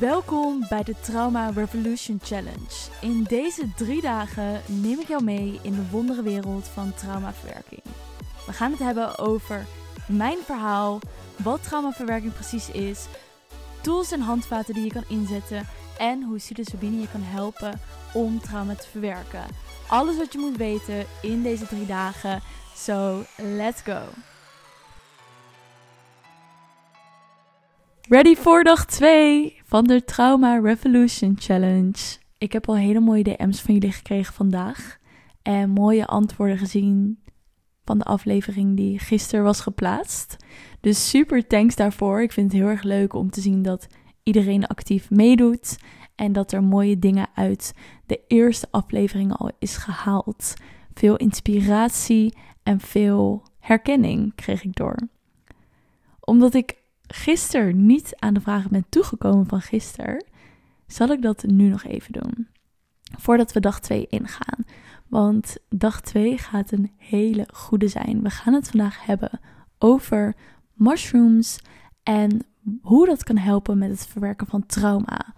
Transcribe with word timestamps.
Welkom 0.00 0.66
bij 0.68 0.82
de 0.82 0.94
Trauma 1.00 1.50
Revolution 1.50 2.20
Challenge. 2.22 2.90
In 3.00 3.22
deze 3.22 3.74
drie 3.76 4.00
dagen 4.00 4.60
neem 4.66 5.00
ik 5.00 5.08
jou 5.08 5.24
mee 5.24 5.58
in 5.62 5.74
de 5.74 5.90
wondere 5.90 6.22
wereld 6.22 6.68
van 6.68 6.94
traumaverwerking. 6.94 7.82
We 8.46 8.52
gaan 8.52 8.70
het 8.70 8.80
hebben 8.80 9.18
over 9.18 9.66
mijn 10.08 10.38
verhaal, 10.44 10.98
wat 11.36 11.62
traumaverwerking 11.62 12.32
precies 12.32 12.70
is, 12.70 13.06
tools 13.80 14.12
en 14.12 14.20
handvaten 14.20 14.74
die 14.74 14.84
je 14.84 14.92
kan 14.92 15.04
inzetten 15.08 15.66
en 15.98 16.22
hoe 16.22 16.36
psilocybine 16.36 17.00
je 17.00 17.10
kan 17.12 17.22
helpen 17.22 17.80
om 18.12 18.40
trauma 18.40 18.74
te 18.74 18.88
verwerken. 18.88 19.44
Alles 19.88 20.16
wat 20.16 20.32
je 20.32 20.38
moet 20.38 20.56
weten 20.56 21.06
in 21.22 21.42
deze 21.42 21.66
drie 21.66 21.86
dagen. 21.86 22.42
So, 22.76 23.24
let's 23.36 23.80
go! 23.80 24.00
Ready 28.10 28.34
voor 28.34 28.64
dag 28.64 28.86
2 28.86 29.60
van 29.64 29.84
de 29.84 30.04
Trauma 30.04 30.58
Revolution 30.58 31.36
Challenge. 31.38 32.18
Ik 32.38 32.52
heb 32.52 32.68
al 32.68 32.76
hele 32.76 33.00
mooie 33.00 33.22
DM's 33.22 33.60
van 33.60 33.74
jullie 33.74 33.92
gekregen 33.92 34.34
vandaag. 34.34 34.98
En 35.42 35.70
mooie 35.70 36.06
antwoorden 36.06 36.58
gezien 36.58 37.22
van 37.84 37.98
de 37.98 38.04
aflevering 38.04 38.76
die 38.76 38.98
gisteren 38.98 39.44
was 39.44 39.60
geplaatst. 39.60 40.36
Dus 40.80 41.08
super 41.08 41.46
thanks 41.46 41.76
daarvoor. 41.76 42.22
Ik 42.22 42.32
vind 42.32 42.52
het 42.52 42.60
heel 42.60 42.70
erg 42.70 42.82
leuk 42.82 43.14
om 43.14 43.30
te 43.30 43.40
zien 43.40 43.62
dat 43.62 43.86
iedereen 44.22 44.66
actief 44.66 45.10
meedoet. 45.10 45.78
En 46.14 46.32
dat 46.32 46.52
er 46.52 46.62
mooie 46.62 46.98
dingen 46.98 47.28
uit 47.34 47.74
de 48.06 48.20
eerste 48.26 48.68
aflevering 48.70 49.36
al 49.36 49.50
is 49.58 49.76
gehaald. 49.76 50.54
Veel 50.94 51.16
inspiratie 51.16 52.34
en 52.62 52.80
veel 52.80 53.42
herkenning 53.58 54.34
kreeg 54.34 54.64
ik 54.64 54.74
door. 54.74 54.96
Omdat 56.20 56.54
ik 56.54 56.78
gisteren 57.12 57.86
niet 57.86 58.12
aan 58.18 58.34
de 58.34 58.40
vragen 58.40 58.70
ben 58.70 58.86
toegekomen 58.88 59.46
van 59.46 59.60
gisteren, 59.60 60.24
zal 60.86 61.08
ik 61.08 61.22
dat 61.22 61.42
nu 61.42 61.68
nog 61.68 61.84
even 61.84 62.12
doen. 62.12 62.48
Voordat 63.18 63.52
we 63.52 63.60
dag 63.60 63.80
2 63.80 64.06
ingaan. 64.06 64.64
Want 65.08 65.56
dag 65.68 66.00
2 66.00 66.38
gaat 66.38 66.70
een 66.70 66.92
hele 66.96 67.48
goede 67.52 67.88
zijn. 67.88 68.22
We 68.22 68.30
gaan 68.30 68.54
het 68.54 68.70
vandaag 68.70 69.04
hebben 69.04 69.40
over 69.78 70.34
mushrooms 70.72 71.58
en 72.02 72.40
hoe 72.82 73.06
dat 73.06 73.24
kan 73.24 73.36
helpen 73.36 73.78
met 73.78 73.90
het 73.90 74.06
verwerken 74.06 74.46
van 74.46 74.66
trauma. 74.66 75.34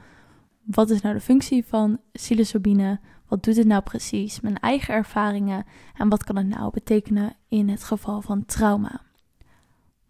Wat 0.64 0.90
is 0.90 1.00
nou 1.00 1.14
de 1.14 1.20
functie 1.20 1.64
van 1.64 2.00
psilocybine? 2.12 3.00
Wat 3.28 3.44
doet 3.44 3.56
het 3.56 3.66
nou 3.66 3.82
precies? 3.82 4.40
Mijn 4.40 4.58
eigen 4.58 4.94
ervaringen 4.94 5.64
en 5.94 6.08
wat 6.08 6.24
kan 6.24 6.36
het 6.36 6.48
nou 6.48 6.70
betekenen 6.70 7.36
in 7.48 7.68
het 7.68 7.84
geval 7.84 8.20
van 8.20 8.44
trauma? 8.44 9.00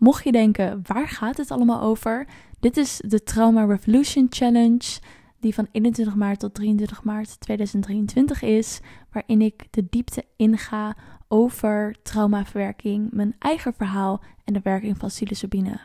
Mocht 0.03 0.25
je 0.25 0.33
denken, 0.33 0.81
waar 0.83 1.09
gaat 1.09 1.37
het 1.37 1.51
allemaal 1.51 1.81
over? 1.81 2.27
Dit 2.61 2.77
is 2.77 3.03
de 3.07 3.23
Trauma 3.23 3.65
Revolution 3.65 4.27
Challenge, 4.31 4.99
die 5.41 5.55
van 5.55 5.69
21 5.73 6.15
maart 6.15 6.41
tot 6.41 6.55
23 6.55 7.05
maart 7.05 7.41
2023 7.41 8.43
is, 8.43 8.81
waarin 9.13 9.41
ik 9.43 9.67
de 9.71 9.87
diepte 9.91 10.25
inga 10.37 10.97
over 11.29 11.97
traumaverwerking, 12.03 13.09
mijn 13.13 13.35
eigen 13.39 13.75
verhaal 13.75 14.23
en 14.45 14.53
de 14.53 14.61
werking 14.63 14.99
van 14.99 15.09
psilocybine 15.09 15.81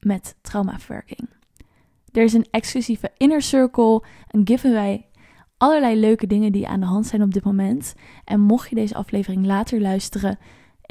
met 0.00 0.36
traumaverwerking. 0.42 1.28
Er 2.10 2.22
is 2.22 2.32
een 2.32 2.46
exclusieve 2.50 3.10
inner 3.16 3.42
circle, 3.42 4.02
een 4.28 4.46
giveaway, 4.46 5.06
allerlei 5.56 6.00
leuke 6.00 6.26
dingen 6.26 6.52
die 6.52 6.68
aan 6.68 6.80
de 6.80 6.86
hand 6.86 7.06
zijn 7.06 7.22
op 7.22 7.34
dit 7.34 7.44
moment. 7.44 7.94
En 8.24 8.40
mocht 8.40 8.68
je 8.68 8.74
deze 8.74 8.94
aflevering 8.94 9.46
later 9.46 9.80
luisteren, 9.80 10.38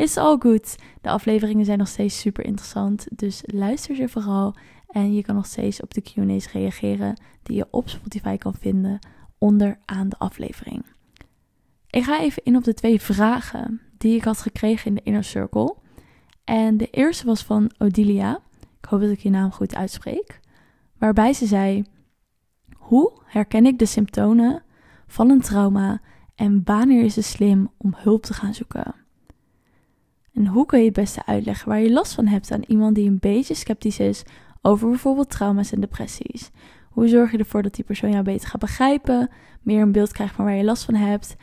is 0.01 0.17
all 0.17 0.37
good. 0.39 0.75
De 1.01 1.09
afleveringen 1.09 1.65
zijn 1.65 1.77
nog 1.77 1.87
steeds 1.87 2.19
super 2.19 2.45
interessant, 2.45 3.07
dus 3.11 3.41
luister 3.45 3.95
ze 3.95 4.09
vooral. 4.09 4.55
En 4.87 5.13
je 5.13 5.23
kan 5.23 5.35
nog 5.35 5.45
steeds 5.45 5.81
op 5.81 5.93
de 5.93 6.01
Q&A's 6.01 6.51
reageren 6.51 7.21
die 7.43 7.55
je 7.55 7.67
op 7.71 7.89
Spotify 7.89 8.37
kan 8.37 8.53
vinden 8.53 8.99
onderaan 9.37 10.09
de 10.09 10.17
aflevering. 10.17 10.85
Ik 11.89 12.03
ga 12.03 12.19
even 12.19 12.43
in 12.43 12.55
op 12.55 12.63
de 12.63 12.73
twee 12.73 13.01
vragen 13.01 13.81
die 13.97 14.15
ik 14.15 14.23
had 14.23 14.37
gekregen 14.37 14.85
in 14.85 14.95
de 14.95 15.01
Inner 15.03 15.23
Circle. 15.23 15.75
En 16.43 16.77
de 16.77 16.89
eerste 16.89 17.25
was 17.25 17.43
van 17.43 17.71
Odilia. 17.77 18.39
Ik 18.79 18.85
hoop 18.89 19.01
dat 19.01 19.09
ik 19.09 19.19
je 19.19 19.29
naam 19.29 19.51
goed 19.51 19.75
uitspreek. 19.75 20.39
Waarbij 20.97 21.33
ze 21.33 21.45
zei: 21.45 21.85
Hoe 22.75 23.11
herken 23.25 23.65
ik 23.65 23.79
de 23.79 23.85
symptomen 23.85 24.63
van 25.07 25.29
een 25.29 25.41
trauma 25.41 26.01
en 26.35 26.61
wanneer 26.63 27.03
is 27.03 27.15
het 27.15 27.25
slim 27.25 27.69
om 27.77 27.93
hulp 27.97 28.23
te 28.23 28.33
gaan 28.33 28.53
zoeken? 28.53 29.00
En 30.33 30.47
hoe 30.47 30.65
kun 30.65 30.79
je 30.79 30.85
het 30.85 30.93
beste 30.93 31.25
uitleggen 31.25 31.69
waar 31.69 31.79
je 31.79 31.91
last 31.91 32.13
van 32.13 32.27
hebt 32.27 32.51
aan 32.51 32.63
iemand 32.67 32.95
die 32.95 33.09
een 33.09 33.19
beetje 33.19 33.53
sceptisch 33.53 33.99
is 33.99 34.23
over 34.61 34.89
bijvoorbeeld 34.89 35.29
trauma's 35.29 35.71
en 35.71 35.79
depressies? 35.79 36.51
Hoe 36.89 37.07
zorg 37.07 37.31
je 37.31 37.37
ervoor 37.37 37.61
dat 37.61 37.75
die 37.75 37.85
persoon 37.85 38.11
jou 38.11 38.23
beter 38.23 38.47
gaat 38.47 38.61
begrijpen, 38.61 39.29
meer 39.61 39.81
een 39.81 39.91
beeld 39.91 40.11
krijgt 40.11 40.35
van 40.35 40.45
waar 40.45 40.55
je 40.55 40.63
last 40.63 40.83
van 40.83 40.95
hebt? 40.95 41.35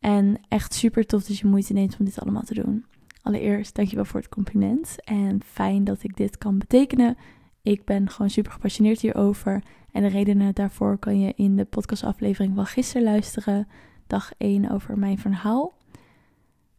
En 0.00 0.40
echt 0.48 0.74
super 0.74 1.06
tof 1.06 1.24
dat 1.24 1.38
je 1.38 1.46
moeite 1.46 1.72
neemt 1.72 1.96
om 1.98 2.04
dit 2.04 2.20
allemaal 2.20 2.42
te 2.42 2.54
doen. 2.54 2.84
Allereerst, 3.22 3.74
dankjewel 3.74 4.04
voor 4.04 4.20
het 4.20 4.28
compliment 4.28 4.96
en 5.04 5.42
fijn 5.44 5.84
dat 5.84 6.02
ik 6.02 6.16
dit 6.16 6.38
kan 6.38 6.58
betekenen. 6.58 7.16
Ik 7.62 7.84
ben 7.84 8.10
gewoon 8.10 8.30
super 8.30 8.52
gepassioneerd 8.52 9.00
hierover. 9.00 9.62
En 9.92 10.02
de 10.02 10.08
redenen 10.08 10.54
daarvoor 10.54 10.98
kan 10.98 11.20
je 11.20 11.32
in 11.36 11.56
de 11.56 11.64
podcastaflevering 11.64 12.54
van 12.54 12.66
gisteren 12.66 13.02
luisteren. 13.02 13.68
Dag 14.06 14.32
1 14.38 14.70
over 14.70 14.98
mijn 14.98 15.18
verhaal. 15.18 15.74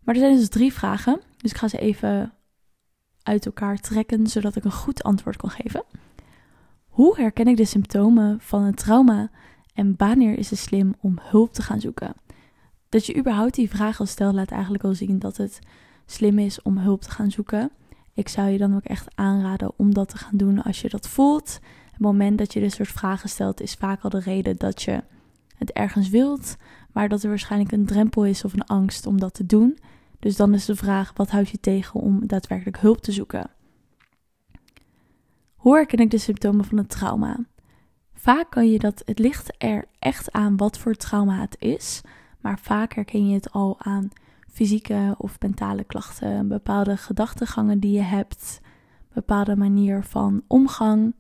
Maar 0.04 0.16
er 0.16 0.22
zijn 0.22 0.36
dus 0.36 0.50
drie 0.50 0.74
vragen. 0.74 1.22
Dus 1.46 1.54
ik 1.54 1.60
ga 1.60 1.68
ze 1.68 1.78
even 1.78 2.34
uit 3.24 3.46
elkaar 3.46 3.78
trekken, 3.78 4.28
zodat 4.28 4.56
ik 4.56 4.64
een 4.64 4.72
goed 4.72 5.04
antwoord 5.04 5.38
kan 5.38 5.50
geven. 5.50 5.84
Hoe 6.88 7.18
herken 7.18 7.48
ik 7.48 7.58
de 7.58 7.66
symptomen 7.66 8.40
van 8.40 8.64
een 8.64 8.76
trauma 8.76 9.30
en 9.74 9.94
wanneer 9.98 10.38
is 10.38 10.50
het 10.50 10.60
slim 10.60 10.96
om 11.00 11.20
hulp 11.22 11.54
te 11.54 11.62
gaan 11.62 11.80
zoeken? 11.80 12.14
Dat 12.90 13.06
je 13.06 13.18
überhaupt 13.18 13.54
die 13.54 13.70
vraag 13.70 14.00
al 14.00 14.06
stelt, 14.06 14.36
laat 14.36 14.52
eigenlijk 14.52 14.84
al 14.84 14.94
zien 14.94 15.20
dat 15.20 15.38
het 15.38 15.60
slim 16.06 16.40
is 16.40 16.62
om 16.62 16.78
hulp 16.78 17.02
te 17.02 17.12
gaan 17.12 17.32
zoeken. 17.32 17.72
Ik 18.14 18.28
zou 18.28 18.50
je 18.50 18.58
dan 18.58 18.76
ook 18.76 18.86
echt 18.86 19.16
aanraden 19.16 19.72
om 19.76 19.94
dat 19.94 20.10
te 20.10 20.18
gaan 20.18 20.38
doen 20.38 20.62
als 20.62 20.82
je 20.82 20.90
dat 20.90 21.08
voelt. 21.08 21.60
Het 21.92 22.00
moment 22.00 22.38
dat 22.38 22.54
je 22.54 22.60
dit 22.60 22.72
soort 22.72 22.90
vragen 22.90 23.30
stelt, 23.30 23.62
is 23.62 23.74
vaak 23.74 24.02
al 24.02 24.10
de 24.10 24.20
reden 24.20 24.58
dat 24.58 24.82
je 24.82 25.04
het 25.56 25.72
ergens 25.72 26.10
wilt, 26.10 26.56
maar 26.92 27.10
dat 27.10 27.24
er 27.24 27.30
waarschijnlijk 27.30 27.72
een 27.72 27.86
drempel 27.86 28.26
is 28.26 28.46
of 28.46 28.54
een 28.54 28.66
angst 28.66 29.06
om 29.06 29.20
dat 29.20 29.34
te 29.34 29.46
doen. 29.46 29.78
Dus 30.26 30.36
dan 30.36 30.54
is 30.54 30.66
de 30.66 30.76
vraag: 30.76 31.12
wat 31.16 31.30
houdt 31.30 31.50
je 31.50 31.60
tegen 31.60 32.00
om 32.00 32.28
daadwerkelijk 32.28 32.80
hulp 32.80 33.02
te 33.02 33.12
zoeken? 33.12 33.50
Hoe 35.56 35.76
herken 35.76 36.00
ik 36.00 36.12
de 36.12 36.18
symptomen 36.18 36.66
van 36.66 36.78
een 36.78 36.88
trauma? 36.88 37.46
Vaak 38.14 38.50
kan 38.50 38.72
je 38.72 38.80
dat, 38.80 39.02
het 39.06 39.20
ligt 39.20 39.54
er 39.58 39.86
echt 40.00 40.32
aan 40.32 40.58
wat 40.58 40.78
voor 40.78 40.94
trauma 40.94 41.40
het 41.40 41.56
is, 41.60 42.02
maar 42.40 42.60
vaak 42.60 42.94
herken 42.94 43.28
je 43.28 43.34
het 43.34 43.52
al 43.52 43.76
aan 43.80 44.10
fysieke 44.48 45.16
of 45.18 45.40
mentale 45.40 45.84
klachten, 45.84 46.48
bepaalde 46.48 46.98
gedachtegangen 46.98 47.80
die 47.80 47.92
je 47.92 48.04
hebt, 48.04 48.60
bepaalde 49.14 49.56
manier 49.56 50.04
van 50.04 50.44
omgang. 50.48 51.16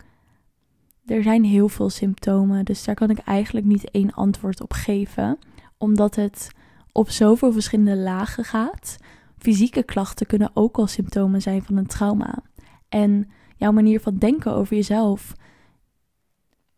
Er 1.05 1.23
zijn 1.23 1.43
heel 1.43 1.69
veel 1.69 1.89
symptomen, 1.89 2.65
dus 2.65 2.83
daar 2.83 2.95
kan 2.95 3.09
ik 3.09 3.19
eigenlijk 3.19 3.65
niet 3.65 3.91
één 3.91 4.13
antwoord 4.13 4.61
op 4.61 4.73
geven, 4.73 5.37
omdat 5.77 6.15
het 6.15 6.49
op 6.95 7.09
zoveel 7.09 7.51
verschillende 7.51 7.97
lagen 7.97 8.43
gaat. 8.43 8.97
Fysieke 9.37 9.83
klachten 9.83 10.25
kunnen 10.25 10.51
ook 10.53 10.77
al 10.77 10.87
symptomen 10.87 11.41
zijn 11.41 11.63
van 11.63 11.77
een 11.77 11.87
trauma. 11.87 12.43
En 12.89 13.29
jouw 13.55 13.71
manier 13.71 13.99
van 13.99 14.17
denken 14.17 14.53
over 14.53 14.75
jezelf, 14.75 15.33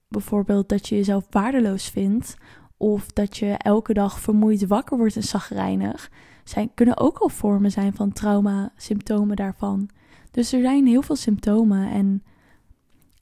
bijvoorbeeld 0.07 0.69
dat 0.69 0.87
je 0.87 0.95
jezelf 0.95 1.27
waardeloos 1.29 1.89
vindt, 1.89 2.37
of 2.77 3.07
dat 3.11 3.37
je 3.37 3.51
elke 3.51 3.93
dag 3.93 4.19
vermoeid 4.19 4.67
wakker 4.67 4.97
wordt 4.97 5.15
en 5.15 5.23
zagrijnig, 5.23 6.11
zijn, 6.43 6.73
kunnen 6.73 6.97
ook 6.97 7.17
al 7.17 7.29
vormen 7.29 7.71
zijn 7.71 7.93
van 7.93 8.13
trauma, 8.13 8.71
symptomen 8.75 9.35
daarvan. 9.35 9.89
Dus 10.31 10.53
er 10.53 10.61
zijn 10.61 10.85
heel 10.85 11.01
veel 11.01 11.15
symptomen 11.15 11.91
en 11.91 12.23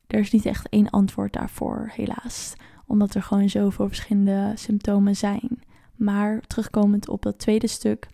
er 0.08 0.20
is 0.20 0.32
niet 0.32 0.46
echt 0.46 0.70
één 0.70 0.90
antwoord 0.90 1.34
daarvoor, 1.34 1.92
helaas. 1.94 2.54
Omdat 2.86 3.14
er 3.14 3.24
gewoon 3.24 3.50
zoveel 3.50 3.88
verschillende 3.88 4.52
symptomen 4.56 5.16
zijn. 5.16 5.64
Maar 5.96 6.42
terugkomend 6.42 7.10
op 7.10 7.22
dat 7.22 7.40
tweede 7.40 7.68
stuk, 7.68 8.08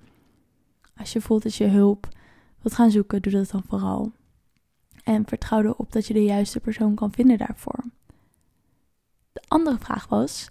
als 0.96 1.14
je 1.14 1.22
voelt 1.22 1.44
dat 1.44 1.56
je 1.56 1.68
hulp 1.68 2.08
wilt 2.62 2.76
gaan 2.76 2.92
zoeken, 2.92 3.22
doe 3.22 3.32
dat 3.32 3.50
dan 3.50 3.64
vooral. 3.68 4.12
En 5.04 5.26
vertrouw 5.26 5.62
erop 5.62 5.92
dat 5.92 6.08
je 6.08 6.14
de 6.14 6.24
juiste 6.24 6.60
persoon 6.60 6.96
kan 6.96 7.12
vinden 7.12 7.38
daarvoor. 7.38 7.84
De 9.32 9.42
andere 9.48 9.78
vraag 9.78 10.08
was: 10.08 10.48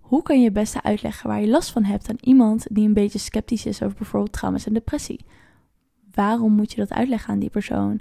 hoe 0.00 0.22
kan 0.22 0.38
je 0.38 0.44
het 0.44 0.52
beste 0.52 0.82
uitleggen 0.82 1.28
waar 1.28 1.40
je 1.40 1.48
last 1.48 1.70
van 1.70 1.84
hebt 1.84 2.10
aan 2.10 2.18
iemand 2.20 2.66
die 2.70 2.86
een 2.86 2.92
beetje 2.92 3.18
sceptisch 3.18 3.66
is 3.66 3.82
over 3.82 3.96
bijvoorbeeld 3.96 4.32
trauma's 4.32 4.66
en 4.66 4.72
depressie? 4.72 5.24
Waarom 6.12 6.52
moet 6.52 6.70
je 6.70 6.76
dat 6.76 6.92
uitleggen 6.92 7.32
aan 7.32 7.38
die 7.38 7.50
persoon? 7.50 8.00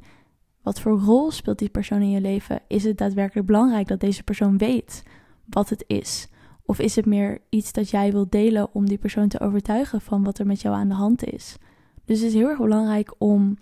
Wat 0.62 0.80
voor 0.80 1.00
rol 1.00 1.32
speelt 1.32 1.60
die 1.60 1.70
persoon 1.70 2.02
in 2.02 2.10
je 2.10 2.22
leven? 2.22 2.62
Is 2.68 2.84
het 2.84 2.98
daadwerkelijk 2.98 3.48
belangrijk 3.48 3.88
dat 3.88 4.00
deze 4.00 4.24
persoon 4.24 4.58
weet 4.58 5.04
wat 5.46 5.70
het 5.70 5.84
is? 5.88 6.28
Of 6.66 6.80
is 6.80 6.96
het 6.96 7.06
meer 7.06 7.42
iets 7.50 7.72
dat 7.72 7.90
jij 7.90 8.12
wilt 8.12 8.32
delen 8.32 8.74
om 8.74 8.86
die 8.86 8.98
persoon 8.98 9.28
te 9.28 9.40
overtuigen 9.40 10.02
van 10.02 10.24
wat 10.24 10.40
er 10.40 10.46
met 10.46 10.62
jou 10.62 10.76
aan 10.76 10.88
de 10.88 10.94
hand 10.94 11.24
is? 11.24 11.58
Dus 12.06 12.20
het 12.20 12.28
is 12.28 12.34
heel 12.34 12.50
erg 12.50 12.60
belangrijk 12.60 13.16
om 13.18 13.58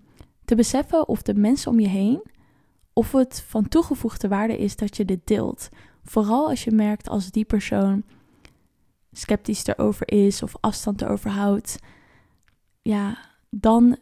te 0.46 0.56
beseffen 0.56 1.08
of 1.08 1.22
de 1.22 1.34
mensen 1.34 1.72
om 1.72 1.80
je 1.80 1.88
heen, 1.88 2.22
of 2.94 3.12
het 3.12 3.42
van 3.48 3.68
toegevoegde 3.68 4.28
waarde 4.28 4.58
is 4.58 4.76
dat 4.76 4.98
je 4.98 5.06
dit 5.06 5.28
deelt. 5.28 5.70
Vooral 6.04 6.50
als 6.50 6.64
je 6.64 6.72
merkt 6.72 7.10
als 7.10 7.32
die 7.32 7.46
persoon 7.46 8.04
sceptisch 9.12 9.66
erover 9.66 10.12
is 10.12 10.44
of 10.44 10.56
afstand 10.60 11.02
erover 11.02 11.30
houdt. 11.30 11.80
Ja, 12.82 13.18
dan 13.50 13.98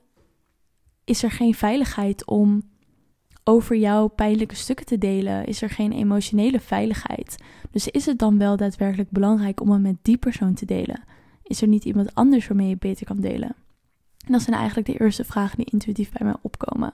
is 1.03 1.23
er 1.23 1.31
geen 1.31 1.53
veiligheid 1.53 2.25
om 2.25 2.61
over 3.49 3.75
jouw 3.75 4.07
pijnlijke 4.07 4.55
stukken 4.55 4.85
te 4.85 4.97
delen. 4.97 5.45
Is 5.45 5.61
er 5.61 5.69
geen 5.69 5.91
emotionele 5.91 6.59
veiligheid. 6.59 7.35
Dus 7.71 7.87
is 7.87 8.05
het 8.05 8.19
dan 8.19 8.37
wel 8.37 8.57
daadwerkelijk 8.57 9.09
belangrijk 9.09 9.61
om 9.61 9.71
het 9.71 9.81
met 9.81 9.95
die 10.01 10.17
persoon 10.17 10.53
te 10.53 10.65
delen? 10.65 11.03
Is 11.43 11.61
er 11.61 11.67
niet 11.67 11.85
iemand 11.85 12.15
anders 12.15 12.47
waarmee 12.47 12.67
je 12.67 12.77
beter 12.77 13.05
kan 13.05 13.19
delen? 13.19 13.55
En 14.25 14.31
dat 14.31 14.41
zijn 14.41 14.55
eigenlijk 14.55 14.87
de 14.87 14.99
eerste 14.99 15.23
vragen 15.23 15.57
die 15.57 15.71
intuïtief 15.71 16.11
bij 16.11 16.27
mij 16.27 16.35
opkomen. 16.41 16.93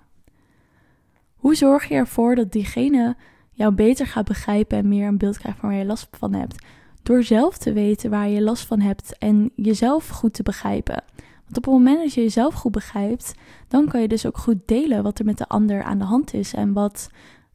Hoe 1.35 1.55
zorg 1.55 1.87
je 1.87 1.95
ervoor 1.95 2.35
dat 2.35 2.51
diegene 2.51 3.15
jou 3.51 3.73
beter 3.73 4.07
gaat 4.07 4.25
begrijpen 4.25 4.77
en 4.77 4.87
meer 4.87 5.07
een 5.07 5.17
beeld 5.17 5.37
krijgt 5.37 5.59
van 5.59 5.69
waar 5.69 5.77
je 5.77 5.85
last 5.85 6.07
van 6.11 6.33
hebt? 6.33 6.65
Door 7.03 7.23
zelf 7.23 7.57
te 7.57 7.73
weten 7.73 8.09
waar 8.09 8.29
je 8.29 8.41
last 8.41 8.65
van 8.65 8.79
hebt 8.79 9.17
en 9.17 9.51
jezelf 9.55 10.07
goed 10.07 10.33
te 10.33 10.43
begrijpen. 10.43 11.03
Want 11.45 11.57
op 11.57 11.65
het 11.65 11.73
moment 11.73 11.99
dat 11.99 12.13
je 12.13 12.21
jezelf 12.21 12.53
goed 12.53 12.71
begrijpt, 12.71 13.33
dan 13.67 13.87
kan 13.87 14.01
je 14.01 14.07
dus 14.07 14.25
ook 14.25 14.37
goed 14.37 14.57
delen 14.65 15.03
wat 15.03 15.19
er 15.19 15.25
met 15.25 15.37
de 15.37 15.47
ander 15.47 15.83
aan 15.83 15.97
de 15.97 16.03
hand 16.03 16.33
is. 16.33 16.53
En 16.53 16.73
wat, 16.73 17.09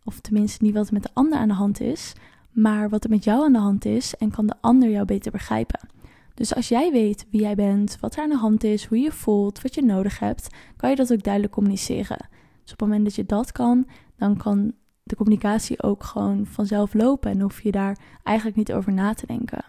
of 0.04 0.20
tenminste 0.20 0.64
niet 0.64 0.74
wat 0.74 0.86
er 0.86 0.92
met 0.92 1.02
de 1.02 1.10
ander 1.12 1.38
aan 1.38 1.48
de 1.48 1.54
hand 1.54 1.80
is, 1.80 2.12
maar 2.50 2.88
wat 2.88 3.04
er 3.04 3.10
met 3.10 3.24
jou 3.24 3.44
aan 3.44 3.52
de 3.52 3.58
hand 3.58 3.84
is. 3.84 4.16
En 4.16 4.30
kan 4.30 4.46
de 4.46 4.54
ander 4.60 4.90
jou 4.90 5.04
beter 5.04 5.32
begrijpen. 5.32 5.88
Dus 6.34 6.54
als 6.54 6.68
jij 6.68 6.92
weet 6.92 7.26
wie 7.30 7.40
jij 7.40 7.54
bent, 7.54 7.96
wat 8.00 8.16
er 8.16 8.22
aan 8.22 8.28
de 8.28 8.36
hand 8.36 8.64
is, 8.64 8.84
hoe 8.84 8.98
je 8.98 9.12
voelt, 9.12 9.62
wat 9.62 9.74
je 9.74 9.82
nodig 9.82 10.18
hebt, 10.18 10.48
kan 10.76 10.90
je 10.90 10.96
dat 10.96 11.12
ook 11.12 11.22
duidelijk 11.22 11.52
communiceren. 11.52 12.28
Dus 12.62 12.72
op 12.72 12.80
het 12.80 12.88
moment 12.88 13.04
dat 13.04 13.14
je 13.14 13.26
dat 13.26 13.52
kan, 13.52 13.86
dan 14.16 14.36
kan 14.36 14.72
de 15.02 15.16
communicatie 15.16 15.82
ook 15.82 16.04
gewoon 16.04 16.46
vanzelf 16.46 16.94
lopen 16.94 17.30
en 17.30 17.40
hoef 17.40 17.62
je 17.62 17.70
daar 17.70 17.98
eigenlijk 18.22 18.56
niet 18.56 18.72
over 18.72 18.92
na 18.92 19.14
te 19.14 19.26
denken. 19.26 19.64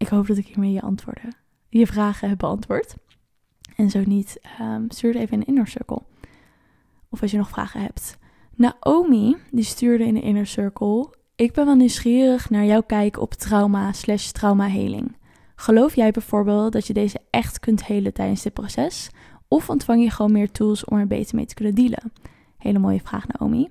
Ik 0.00 0.08
hoop 0.08 0.26
dat 0.26 0.36
ik 0.36 0.46
hiermee 0.46 0.72
je 0.72 0.82
antwoorden, 0.82 1.36
je 1.68 1.86
vragen 1.86 2.28
heb 2.28 2.38
beantwoord. 2.38 2.94
En 3.76 3.90
zo 3.90 4.02
niet, 4.06 4.40
um, 4.60 4.90
stuur 4.90 5.16
even 5.16 5.40
de 5.40 5.46
inner 5.46 5.66
circle. 5.66 6.02
Of 7.08 7.22
als 7.22 7.30
je 7.30 7.36
nog 7.36 7.48
vragen 7.48 7.80
hebt. 7.80 8.18
Naomi, 8.54 9.36
die 9.50 9.64
stuurde 9.64 10.04
in 10.04 10.14
de 10.14 10.20
inner 10.20 10.46
circle 10.46 11.18
ik 11.40 11.52
ben 11.52 11.66
wel 11.66 11.74
nieuwsgierig 11.74 12.50
naar 12.50 12.64
jouw 12.64 12.82
kijk 12.82 13.20
op 13.20 13.34
trauma 13.34 13.92
slash 13.92 14.30
traumaheling. 14.30 15.16
Geloof 15.54 15.94
jij 15.94 16.10
bijvoorbeeld 16.10 16.72
dat 16.72 16.86
je 16.86 16.92
deze 16.92 17.20
echt 17.30 17.60
kunt 17.60 17.84
helen 17.84 18.12
tijdens 18.12 18.42
dit 18.42 18.52
proces? 18.52 19.10
Of 19.48 19.70
ontvang 19.70 20.02
je 20.02 20.10
gewoon 20.10 20.32
meer 20.32 20.50
tools 20.50 20.84
om 20.84 20.98
er 20.98 21.06
beter 21.06 21.36
mee 21.36 21.46
te 21.46 21.54
kunnen 21.54 21.74
dealen? 21.74 22.12
Hele 22.58 22.78
mooie 22.78 23.00
vraag, 23.00 23.26
Naomi. 23.26 23.68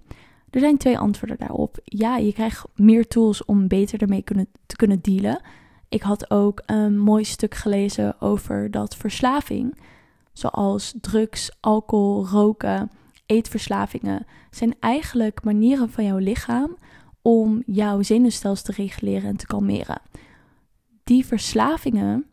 Er 0.49 0.59
zijn 0.59 0.77
twee 0.77 0.97
antwoorden 0.97 1.37
daarop. 1.37 1.79
Ja, 1.83 2.17
je 2.17 2.33
krijgt 2.33 2.65
meer 2.75 3.07
tools 3.07 3.45
om 3.45 3.67
beter 3.67 4.01
ermee 4.01 4.21
kunnen, 4.21 4.47
te 4.65 4.75
kunnen 4.75 4.99
dealen. 5.01 5.41
Ik 5.89 6.01
had 6.01 6.31
ook 6.31 6.63
een 6.65 7.00
mooi 7.00 7.24
stuk 7.24 7.56
gelezen 7.56 8.21
over 8.21 8.71
dat 8.71 8.95
verslaving, 8.95 9.77
zoals 10.33 10.94
drugs, 11.01 11.51
alcohol, 11.59 12.27
roken, 12.27 12.91
eetverslavingen, 13.25 14.25
zijn 14.50 14.75
eigenlijk 14.80 15.44
manieren 15.44 15.91
van 15.91 16.03
jouw 16.03 16.18
lichaam 16.18 16.77
om 17.21 17.63
jouw 17.65 18.01
zenuwstelsel 18.01 18.65
te 18.65 18.81
reguleren 18.81 19.30
en 19.30 19.38
te 19.38 19.45
kalmeren. 19.45 20.01
Die 21.03 21.25
verslavingen 21.25 22.25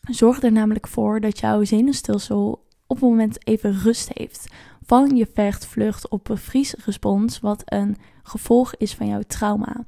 zorgen 0.00 0.42
er 0.42 0.52
namelijk 0.52 0.88
voor 0.88 1.20
dat 1.20 1.38
jouw 1.38 1.64
zenuwstelsel 1.64 2.66
op 2.86 2.96
het 2.96 3.10
moment 3.10 3.46
even 3.46 3.78
rust 3.78 4.10
heeft 4.12 4.48
van 4.82 5.16
je 5.16 5.26
vecht, 5.34 5.66
vlucht 5.66 6.08
op 6.08 6.24
bevriesrespons, 6.24 7.40
wat 7.40 7.62
een 7.64 7.96
gevolg 8.22 8.74
is 8.74 8.94
van 8.94 9.06
jouw 9.06 9.22
trauma. 9.26 9.84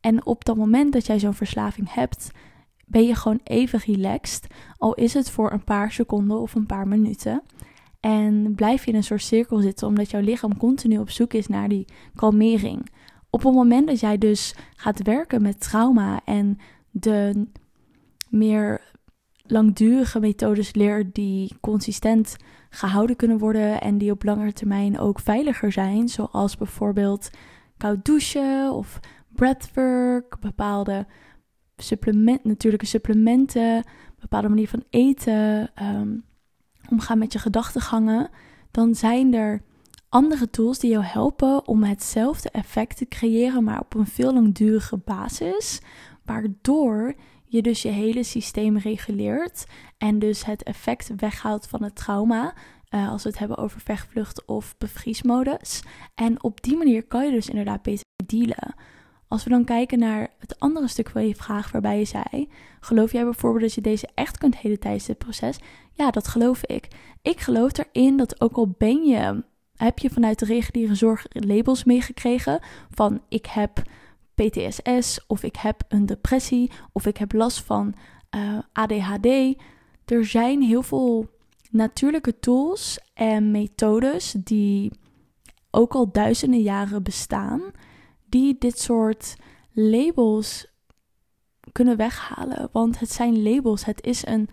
En 0.00 0.26
op 0.26 0.44
dat 0.44 0.56
moment 0.56 0.92
dat 0.92 1.06
jij 1.06 1.18
zo'n 1.18 1.34
verslaving 1.34 1.92
hebt, 1.92 2.30
ben 2.88 3.06
je 3.06 3.14
gewoon 3.14 3.40
even 3.44 3.78
relaxed, 3.78 4.46
al 4.76 4.94
is 4.94 5.14
het 5.14 5.30
voor 5.30 5.52
een 5.52 5.64
paar 5.64 5.92
seconden 5.92 6.40
of 6.40 6.54
een 6.54 6.66
paar 6.66 6.88
minuten. 6.88 7.42
En 8.00 8.52
blijf 8.54 8.84
je 8.84 8.90
in 8.90 8.96
een 8.96 9.04
soort 9.04 9.22
cirkel 9.22 9.58
zitten, 9.58 9.86
omdat 9.86 10.10
jouw 10.10 10.20
lichaam 10.20 10.56
continu 10.56 10.98
op 10.98 11.10
zoek 11.10 11.32
is 11.32 11.46
naar 11.46 11.68
die 11.68 11.86
kalmering. 12.14 12.90
Op 13.30 13.42
het 13.42 13.54
moment 13.54 13.86
dat 13.86 14.00
jij 14.00 14.18
dus 14.18 14.54
gaat 14.76 15.02
werken 15.02 15.42
met 15.42 15.60
trauma 15.60 16.20
en 16.24 16.58
de 16.90 17.46
meer 18.28 18.80
langdurige 19.46 20.20
methodes 20.20 20.74
leert 20.74 21.14
die 21.14 21.56
consistent 21.60 22.36
gehouden 22.70 23.16
kunnen 23.16 23.38
worden 23.38 23.80
en 23.80 23.98
die 23.98 24.10
op 24.10 24.24
langere 24.24 24.52
termijn 24.52 24.98
ook 24.98 25.20
veiliger 25.20 25.72
zijn, 25.72 26.08
zoals 26.08 26.56
bijvoorbeeld 26.56 27.30
koud 27.76 28.04
douchen 28.04 28.72
of 28.72 29.00
breathwork, 29.28 30.40
bepaalde 30.40 31.06
supplement, 31.82 32.44
natuurlijke 32.44 32.86
supplementen, 32.86 33.84
bepaalde 34.20 34.48
manier 34.48 34.68
van 34.68 34.84
eten, 34.90 35.70
um, 35.82 36.24
omgaan 36.90 37.18
met 37.18 37.32
je 37.32 37.38
gedachtegangen, 37.38 38.30
dan 38.70 38.94
zijn 38.94 39.34
er 39.34 39.62
andere 40.08 40.50
tools 40.50 40.78
die 40.78 40.90
jou 40.90 41.04
helpen 41.04 41.66
om 41.66 41.82
hetzelfde 41.82 42.50
effect 42.50 42.96
te 42.96 43.08
creëren, 43.08 43.64
maar 43.64 43.80
op 43.80 43.94
een 43.94 44.06
veel 44.06 44.32
langdurige 44.32 44.96
basis, 44.96 45.80
waardoor 46.24 47.14
je 47.44 47.62
dus 47.62 47.82
je 47.82 47.88
hele 47.88 48.22
systeem 48.22 48.78
reguleert 48.78 49.66
en 49.98 50.18
dus 50.18 50.44
het 50.44 50.62
effect 50.62 51.12
weghaalt 51.16 51.66
van 51.66 51.82
het 51.82 51.96
trauma. 51.96 52.54
Uh, 52.90 53.10
als 53.10 53.22
we 53.22 53.28
het 53.28 53.38
hebben 53.38 53.56
over 53.56 53.80
vechtvlucht 53.80 54.44
of 54.44 54.74
bevriesmodus. 54.78 55.82
En 56.14 56.42
op 56.42 56.62
die 56.62 56.76
manier 56.76 57.04
kan 57.04 57.24
je 57.24 57.30
dus 57.30 57.48
inderdaad 57.48 57.82
beter 57.82 58.04
dealen. 58.26 58.74
Als 59.28 59.44
we 59.44 59.50
dan 59.50 59.64
kijken 59.64 59.98
naar 59.98 60.28
het 60.38 60.60
andere 60.60 60.88
stuk 60.88 61.10
van 61.10 61.26
je 61.26 61.34
vraag, 61.34 61.72
waarbij 61.72 61.98
je 61.98 62.04
zei: 62.04 62.48
Geloof 62.80 63.12
jij 63.12 63.24
bijvoorbeeld 63.24 63.62
dat 63.62 63.74
je 63.74 63.80
deze 63.80 64.08
echt 64.14 64.38
kunt 64.38 64.56
heden 64.56 64.80
tijdens 64.80 65.04
dit 65.04 65.18
proces? 65.18 65.58
Ja, 65.92 66.10
dat 66.10 66.28
geloof 66.28 66.64
ik. 66.64 66.88
Ik 67.22 67.40
geloof 67.40 67.70
erin 67.78 68.16
dat 68.16 68.40
ook 68.40 68.56
al 68.56 68.74
ben 68.78 69.04
je 69.04 69.42
heb 69.78 69.98
je 69.98 70.10
vanuit 70.10 70.38
de 70.38 70.44
reguliere 70.44 70.94
zorg 70.94 71.26
labels 71.28 71.84
meegekregen 71.84 72.60
van 72.90 73.20
ik 73.28 73.46
heb 73.46 73.82
PTSS 74.34 75.26
of 75.26 75.42
ik 75.42 75.56
heb 75.56 75.82
een 75.88 76.06
depressie 76.06 76.70
of 76.92 77.06
ik 77.06 77.16
heb 77.16 77.32
last 77.32 77.60
van 77.60 77.94
eh, 78.30 78.58
ADHD. 78.72 79.26
Er 80.04 80.24
zijn 80.24 80.62
heel 80.62 80.82
veel 80.82 81.30
natuurlijke 81.70 82.38
tools 82.38 82.98
en 83.14 83.50
methodes 83.50 84.32
die 84.32 84.92
ook 85.70 85.94
al 85.94 86.12
duizenden 86.12 86.60
jaren 86.60 87.02
bestaan, 87.02 87.62
die 88.28 88.56
dit 88.58 88.78
soort 88.78 89.36
labels 89.72 90.66
kunnen 91.72 91.96
weghalen. 91.96 92.68
Want 92.72 92.98
het 92.98 93.12
zijn 93.12 93.42
labels, 93.42 93.84
het 93.84 94.04
is 94.04 94.26
een 94.26 94.48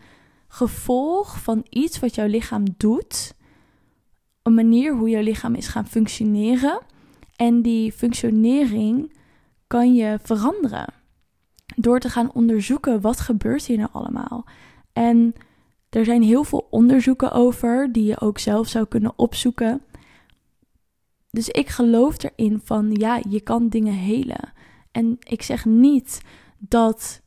gevolg 0.48 1.40
van 1.40 1.66
iets 1.70 2.00
wat 2.00 2.16
jouw 2.16 2.28
lichaam 2.28 2.64
doet 2.78 3.36
een 4.46 4.54
manier 4.54 4.96
hoe 4.96 5.10
je 5.10 5.24
lichaam 5.24 5.56
is 5.56 5.68
gaan 5.68 5.88
functioneren. 5.88 6.80
En 7.36 7.62
die 7.62 7.92
functionering 7.92 9.14
kan 9.68 9.96
je 9.96 10.20
veranderen. 10.22 10.94
Door 11.76 12.00
te 12.00 12.10
gaan 12.10 12.34
onderzoeken 12.34 13.02
wat 13.02 13.20
gebeurt 13.20 13.66
hier 13.66 13.78
nou 13.78 13.90
allemaal. 13.92 14.46
En 14.94 15.34
er 15.90 16.06
zijn 16.06 16.22
heel 16.22 16.44
veel 16.44 16.68
onderzoeken 16.70 17.32
over 17.32 17.92
die 17.92 18.04
je 18.04 18.20
ook 18.20 18.40
zelf 18.40 18.68
zou 18.68 18.86
kunnen 18.86 19.14
opzoeken. 19.16 19.82
Dus 21.36 21.50
ik 21.50 21.70
geloof 21.70 22.16
erin 22.24 22.62
van 22.64 22.92
ja, 22.92 23.20
je 23.30 23.42
kan 23.42 23.70
dingen 23.70 23.94
helen. 23.94 24.54
En 24.92 25.18
ik 25.20 25.42
zeg 25.42 25.66
niet 25.66 26.22
dat 26.58 27.22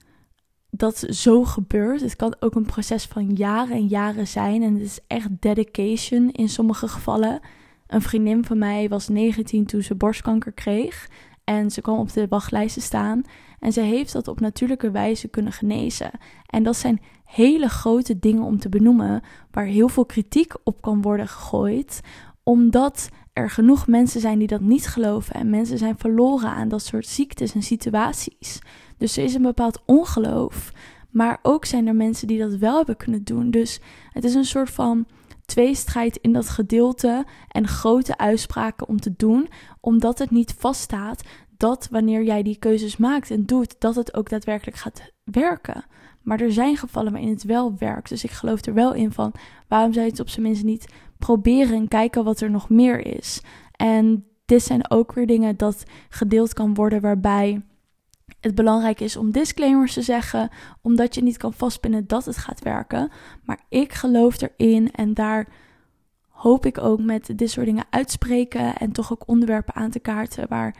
dat 0.70 1.06
zo 1.08 1.44
gebeurt. 1.44 2.00
Het 2.00 2.16
kan 2.16 2.36
ook 2.40 2.54
een 2.54 2.66
proces 2.66 3.04
van 3.04 3.30
jaren 3.34 3.76
en 3.76 3.86
jaren 3.86 4.26
zijn. 4.26 4.62
En 4.62 4.74
het 4.74 4.82
is 4.82 4.98
echt 5.06 5.28
dedication 5.40 6.30
in 6.30 6.48
sommige 6.48 6.88
gevallen. 6.88 7.40
Een 7.86 8.02
vriendin 8.02 8.44
van 8.44 8.58
mij 8.58 8.88
was 8.88 9.08
19 9.08 9.66
toen 9.66 9.82
ze 9.82 9.94
borstkanker 9.94 10.52
kreeg. 10.52 11.08
En 11.44 11.70
ze 11.70 11.80
kwam 11.80 11.98
op 11.98 12.12
de 12.12 12.28
wachtlijst 12.28 12.74
te 12.74 12.80
staan. 12.80 13.22
En 13.58 13.72
ze 13.72 13.80
heeft 13.80 14.12
dat 14.12 14.28
op 14.28 14.40
natuurlijke 14.40 14.90
wijze 14.90 15.28
kunnen 15.28 15.52
genezen. 15.52 16.10
En 16.46 16.62
dat 16.62 16.76
zijn 16.76 17.00
hele 17.24 17.68
grote 17.68 18.18
dingen 18.18 18.42
om 18.42 18.58
te 18.58 18.68
benoemen. 18.68 19.22
Waar 19.50 19.64
heel 19.64 19.88
veel 19.88 20.06
kritiek 20.06 20.54
op 20.64 20.80
kan 20.82 21.02
worden 21.02 21.28
gegooid. 21.28 22.00
Omdat 22.42 23.08
er 23.38 23.50
genoeg 23.50 23.86
mensen 23.86 24.20
zijn 24.20 24.38
die 24.38 24.48
dat 24.48 24.60
niet 24.60 24.86
geloven. 24.86 25.34
En 25.34 25.50
mensen 25.50 25.78
zijn 25.78 25.98
verloren 25.98 26.50
aan 26.50 26.68
dat 26.68 26.82
soort 26.82 27.06
ziektes 27.06 27.54
en 27.54 27.62
situaties. 27.62 28.58
Dus 28.96 29.16
er 29.16 29.24
is 29.24 29.34
een 29.34 29.42
bepaald 29.42 29.82
ongeloof. 29.84 30.72
Maar 31.10 31.38
ook 31.42 31.64
zijn 31.64 31.86
er 31.86 31.94
mensen 31.94 32.26
die 32.26 32.38
dat 32.38 32.54
wel 32.54 32.76
hebben 32.76 32.96
kunnen 32.96 33.24
doen. 33.24 33.50
Dus 33.50 33.80
het 34.12 34.24
is 34.24 34.34
een 34.34 34.44
soort 34.44 34.70
van 34.70 35.06
tweestrijd 35.44 36.16
in 36.16 36.32
dat 36.32 36.48
gedeelte 36.48 37.26
en 37.48 37.68
grote 37.68 38.18
uitspraken 38.18 38.88
om 38.88 39.00
te 39.00 39.14
doen, 39.16 39.48
omdat 39.80 40.18
het 40.18 40.30
niet 40.30 40.54
vaststaat 40.58 41.22
dat 41.56 41.88
wanneer 41.90 42.22
jij 42.22 42.42
die 42.42 42.58
keuzes 42.58 42.96
maakt 42.96 43.30
en 43.30 43.46
doet, 43.46 43.74
dat 43.78 43.94
het 43.94 44.14
ook 44.14 44.28
daadwerkelijk 44.28 44.76
gaat 44.76 45.12
werken. 45.24 45.84
Maar 46.28 46.40
er 46.40 46.52
zijn 46.52 46.76
gevallen 46.76 47.12
waarin 47.12 47.30
het 47.30 47.42
wel 47.42 47.74
werkt. 47.78 48.08
Dus 48.08 48.24
ik 48.24 48.30
geloof 48.30 48.64
er 48.64 48.74
wel 48.74 48.94
in 48.94 49.12
van 49.12 49.32
waarom 49.68 49.92
zou 49.92 50.04
je 50.04 50.10
het 50.10 50.20
op 50.20 50.28
zijn 50.28 50.46
minst 50.46 50.64
niet 50.64 50.92
proberen 51.18 51.76
en 51.76 51.88
kijken 51.88 52.24
wat 52.24 52.40
er 52.40 52.50
nog 52.50 52.68
meer 52.68 53.06
is. 53.16 53.42
En 53.72 54.26
dit 54.44 54.62
zijn 54.62 54.90
ook 54.90 55.12
weer 55.12 55.26
dingen 55.26 55.56
dat 55.56 55.84
gedeeld 56.08 56.52
kan 56.52 56.74
worden 56.74 57.00
waarbij 57.00 57.62
het 58.40 58.54
belangrijk 58.54 59.00
is 59.00 59.16
om 59.16 59.30
disclaimers 59.30 59.92
te 59.92 60.02
zeggen, 60.02 60.50
omdat 60.82 61.14
je 61.14 61.22
niet 61.22 61.36
kan 61.36 61.52
vastpinnen 61.52 62.06
dat 62.06 62.24
het 62.24 62.36
gaat 62.36 62.62
werken. 62.62 63.10
Maar 63.44 63.60
ik 63.68 63.92
geloof 63.92 64.36
erin 64.40 64.90
en 64.90 65.14
daar 65.14 65.48
hoop 66.28 66.66
ik 66.66 66.78
ook 66.78 67.00
met 67.00 67.32
dit 67.38 67.50
soort 67.50 67.66
dingen 67.66 67.86
uitspreken 67.90 68.76
en 68.76 68.92
toch 68.92 69.12
ook 69.12 69.28
onderwerpen 69.28 69.74
aan 69.74 69.90
te 69.90 70.00
kaarten 70.00 70.48
waar, 70.48 70.76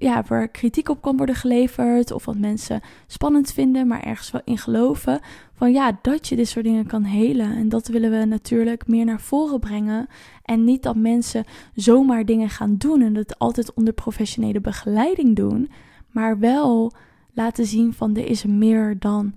ja, 0.00 0.24
waar 0.28 0.48
kritiek 0.48 0.88
op 0.88 1.02
kan 1.02 1.16
worden 1.16 1.34
geleverd 1.34 2.10
of 2.10 2.24
wat 2.24 2.38
mensen 2.38 2.80
spannend 3.06 3.52
vinden, 3.52 3.86
maar 3.86 4.02
ergens 4.02 4.30
wel 4.30 4.40
in 4.44 4.58
geloven. 4.58 5.20
Van 5.54 5.72
ja, 5.72 5.98
dat 6.02 6.28
je 6.28 6.36
dit 6.36 6.48
soort 6.48 6.64
dingen 6.64 6.86
kan 6.86 7.02
helen. 7.02 7.56
En 7.56 7.68
dat 7.68 7.88
willen 7.88 8.10
we 8.10 8.24
natuurlijk 8.24 8.86
meer 8.86 9.04
naar 9.04 9.20
voren 9.20 9.60
brengen. 9.60 10.06
En 10.44 10.64
niet 10.64 10.82
dat 10.82 10.96
mensen 10.96 11.44
zomaar 11.74 12.24
dingen 12.24 12.50
gaan 12.50 12.76
doen 12.76 13.02
en 13.02 13.12
dat 13.12 13.38
altijd 13.38 13.74
onder 13.74 13.92
professionele 13.92 14.60
begeleiding 14.60 15.36
doen 15.36 15.68
maar 16.10 16.38
wel 16.38 16.92
laten 17.32 17.66
zien 17.66 17.92
van 17.92 18.16
er 18.16 18.26
is 18.26 18.44
meer 18.44 18.98
dan 18.98 19.34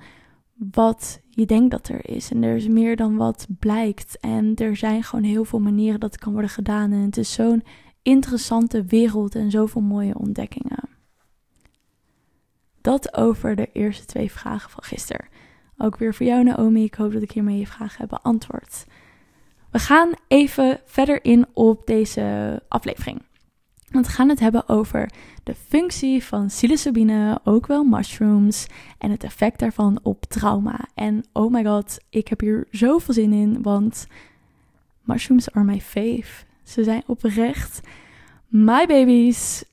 wat 0.71 1.21
je 1.29 1.45
denkt 1.45 1.71
dat 1.71 1.87
er 1.87 2.09
is. 2.09 2.31
En 2.31 2.43
er 2.43 2.55
is 2.55 2.67
meer 2.67 2.95
dan 2.95 3.15
wat 3.15 3.47
blijkt. 3.59 4.17
En 4.19 4.55
er 4.55 4.75
zijn 4.75 5.03
gewoon 5.03 5.25
heel 5.25 5.45
veel 5.45 5.59
manieren 5.59 5.99
dat 5.99 6.11
het 6.11 6.21
kan 6.21 6.31
worden 6.31 6.51
gedaan. 6.51 6.91
En 6.91 6.99
het 6.99 7.17
is 7.17 7.33
zo'n 7.33 7.63
interessante 8.01 8.83
wereld 8.83 9.35
en 9.35 9.51
zoveel 9.51 9.81
mooie 9.81 10.17
ontdekkingen. 10.17 10.89
Dat 12.81 13.17
over 13.17 13.55
de 13.55 13.69
eerste 13.73 14.05
twee 14.05 14.31
vragen 14.31 14.69
van 14.69 14.83
gisteren. 14.83 15.25
Ook 15.77 15.97
weer 15.97 16.13
voor 16.13 16.25
jou, 16.25 16.43
Naomi. 16.43 16.83
Ik 16.83 16.93
hoop 16.93 17.13
dat 17.13 17.21
ik 17.21 17.31
hiermee 17.31 17.59
je 17.59 17.67
vragen 17.67 17.97
heb 17.97 18.09
beantwoord. 18.09 18.85
We 19.71 19.79
gaan 19.79 20.11
even 20.27 20.79
verder 20.85 21.23
in 21.23 21.45
op 21.53 21.85
deze 21.85 22.61
aflevering. 22.67 23.21
Want 23.91 24.05
we 24.05 24.11
gaan 24.11 24.29
het 24.29 24.39
hebben 24.39 24.69
over 24.69 25.11
de 25.43 25.55
functie 25.55 26.23
van 26.23 26.45
psilocybine, 26.45 27.39
ook 27.43 27.67
wel 27.67 27.83
mushrooms, 27.83 28.67
en 28.97 29.11
het 29.11 29.23
effect 29.23 29.59
daarvan 29.59 29.99
op 30.03 30.25
trauma. 30.25 30.79
En 30.95 31.23
oh 31.33 31.51
my 31.51 31.63
god, 31.63 31.99
ik 32.09 32.27
heb 32.27 32.39
hier 32.39 32.67
zoveel 32.69 33.13
zin 33.13 33.33
in, 33.33 33.61
want 33.61 34.07
mushrooms 35.01 35.51
are 35.51 35.65
my 35.65 35.81
fave. 35.81 36.45
Ze 36.63 36.83
zijn 36.83 37.03
oprecht 37.05 37.81
my 38.51 38.85
baby's 38.85 39.63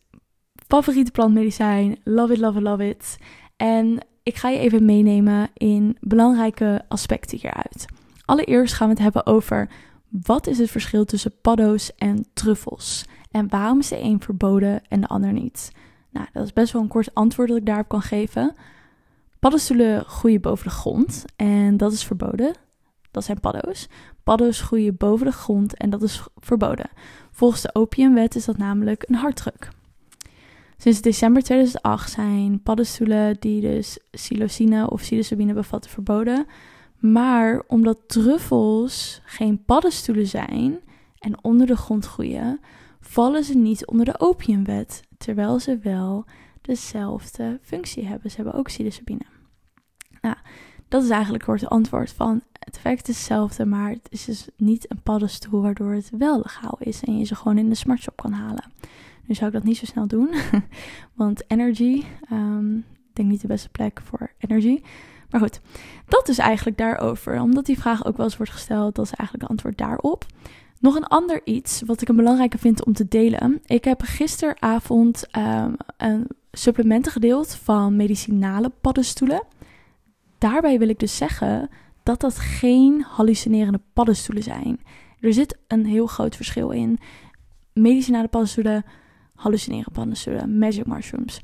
favoriete 0.66 1.10
plantmedicijn. 1.10 1.98
Love 2.04 2.32
it, 2.32 2.38
love 2.38 2.58
it, 2.58 2.64
love 2.64 2.88
it. 2.88 3.18
En 3.56 3.98
ik 4.22 4.36
ga 4.36 4.48
je 4.48 4.58
even 4.58 4.84
meenemen 4.84 5.50
in 5.54 5.96
belangrijke 6.00 6.84
aspecten 6.88 7.38
hieruit. 7.38 7.86
Allereerst 8.24 8.74
gaan 8.74 8.86
we 8.88 8.92
het 8.92 9.02
hebben 9.02 9.26
over 9.26 9.70
wat 10.08 10.46
is 10.46 10.58
het 10.58 10.70
verschil 10.70 11.04
tussen 11.04 11.40
paddo's 11.40 11.94
en 11.96 12.26
truffels. 12.32 13.04
En 13.30 13.48
waarom 13.48 13.78
is 13.78 13.88
de 13.88 14.00
een 14.00 14.20
verboden 14.20 14.82
en 14.88 15.00
de 15.00 15.06
ander 15.06 15.32
niet? 15.32 15.72
Nou, 16.10 16.26
dat 16.32 16.44
is 16.44 16.52
best 16.52 16.72
wel 16.72 16.82
een 16.82 16.88
kort 16.88 17.14
antwoord 17.14 17.48
dat 17.48 17.58
ik 17.58 17.66
daarop 17.66 17.88
kan 17.88 18.02
geven. 18.02 18.54
Paddenstoelen 19.38 20.04
groeien 20.04 20.40
boven 20.40 20.64
de 20.64 20.70
grond 20.70 21.24
en 21.36 21.76
dat 21.76 21.92
is 21.92 22.04
verboden. 22.04 22.54
Dat 23.10 23.24
zijn 23.24 23.40
paddo's. 23.40 23.88
Paddo's 24.28 24.60
groeien 24.60 24.96
boven 24.96 25.26
de 25.26 25.32
grond 25.32 25.74
en 25.74 25.90
dat 25.90 26.02
is 26.02 26.22
verboden. 26.36 26.90
Volgens 27.30 27.62
de 27.62 27.74
opiumwet 27.74 28.34
is 28.34 28.44
dat 28.44 28.56
namelijk 28.56 29.04
een 29.06 29.14
harddruk. 29.14 29.68
Sinds 30.76 31.00
december 31.00 31.42
2008 31.42 32.10
zijn 32.10 32.62
paddenstoelen 32.62 33.36
die 33.40 33.60
dus 33.60 33.98
psilocine 34.10 34.90
of 34.90 35.00
psilocybine 35.00 35.52
bevatten 35.52 35.90
verboden. 35.90 36.46
Maar 36.98 37.62
omdat 37.66 37.98
truffels 38.06 39.20
geen 39.24 39.64
paddenstoelen 39.64 40.26
zijn 40.26 40.78
en 41.18 41.44
onder 41.44 41.66
de 41.66 41.76
grond 41.76 42.06
groeien, 42.06 42.60
vallen 43.00 43.44
ze 43.44 43.56
niet 43.56 43.86
onder 43.86 44.04
de 44.04 44.20
opiumwet, 44.20 45.02
terwijl 45.18 45.58
ze 45.58 45.78
wel 45.78 46.24
dezelfde 46.60 47.58
functie 47.62 48.06
hebben. 48.06 48.30
Ze 48.30 48.36
hebben 48.36 48.54
ook 48.54 48.66
psilocybine. 48.66 49.26
Nou, 50.20 50.36
dat 50.88 51.02
is 51.02 51.10
eigenlijk 51.10 51.44
kort 51.44 51.60
het 51.60 51.70
antwoord 51.70 52.12
van 52.12 52.42
het 52.58 53.08
is 53.08 53.16
hetzelfde, 53.16 53.64
maar 53.64 53.90
het 53.90 54.06
is 54.08 54.24
dus 54.24 54.48
niet 54.56 54.90
een 54.90 55.02
paddenstoel 55.02 55.62
waardoor 55.62 55.92
het 55.92 56.10
wel 56.18 56.36
legaal 56.36 56.76
is 56.78 57.02
en 57.02 57.18
je 57.18 57.24
ze 57.24 57.34
gewoon 57.34 57.58
in 57.58 57.68
de 57.68 57.74
smartshop 57.74 58.16
kan 58.16 58.32
halen. 58.32 58.64
Nu 59.24 59.34
zou 59.34 59.46
ik 59.46 59.52
dat 59.52 59.64
niet 59.64 59.76
zo 59.76 59.84
snel 59.84 60.06
doen, 60.06 60.34
want 61.14 61.42
energy, 61.46 62.04
um, 62.32 62.76
ik 62.78 63.14
denk 63.14 63.28
niet 63.28 63.40
de 63.40 63.46
beste 63.46 63.68
plek 63.68 64.00
voor 64.04 64.30
energy. 64.38 64.82
Maar 65.30 65.40
goed, 65.40 65.60
dat 66.06 66.28
is 66.28 66.38
eigenlijk 66.38 66.78
daarover. 66.78 67.40
Omdat 67.40 67.66
die 67.66 67.78
vraag 67.78 68.04
ook 68.04 68.16
wel 68.16 68.26
eens 68.26 68.36
wordt 68.36 68.52
gesteld, 68.52 68.94
dat 68.94 69.04
is 69.04 69.12
eigenlijk 69.12 69.42
het 69.42 69.50
antwoord 69.50 69.78
daarop. 69.78 70.26
Nog 70.80 70.94
een 70.94 71.06
ander 71.06 71.40
iets 71.44 71.82
wat 71.86 72.00
ik 72.00 72.08
een 72.08 72.16
belangrijke 72.16 72.58
vind 72.58 72.84
om 72.84 72.92
te 72.92 73.08
delen. 73.08 73.60
Ik 73.66 73.84
heb 73.84 74.00
gisteravond 74.02 75.26
um, 75.36 75.76
een 75.96 76.26
supplementen 76.52 77.12
gedeeld 77.12 77.54
van 77.54 77.96
medicinale 77.96 78.72
paddenstoelen. 78.80 79.42
Daarbij 80.38 80.78
wil 80.78 80.88
ik 80.88 80.98
dus 80.98 81.16
zeggen 81.16 81.68
dat 82.02 82.20
dat 82.20 82.38
geen 82.38 83.02
hallucinerende 83.02 83.80
paddenstoelen 83.92 84.42
zijn. 84.42 84.80
Er 85.20 85.32
zit 85.32 85.58
een 85.66 85.86
heel 85.86 86.06
groot 86.06 86.36
verschil 86.36 86.70
in. 86.70 86.98
Medicinale 87.72 88.28
paddenstoelen, 88.28 88.84
hallucinerende 89.34 89.90
paddenstoelen, 89.90 90.58
magic 90.58 90.86
mushrooms. 90.86 91.40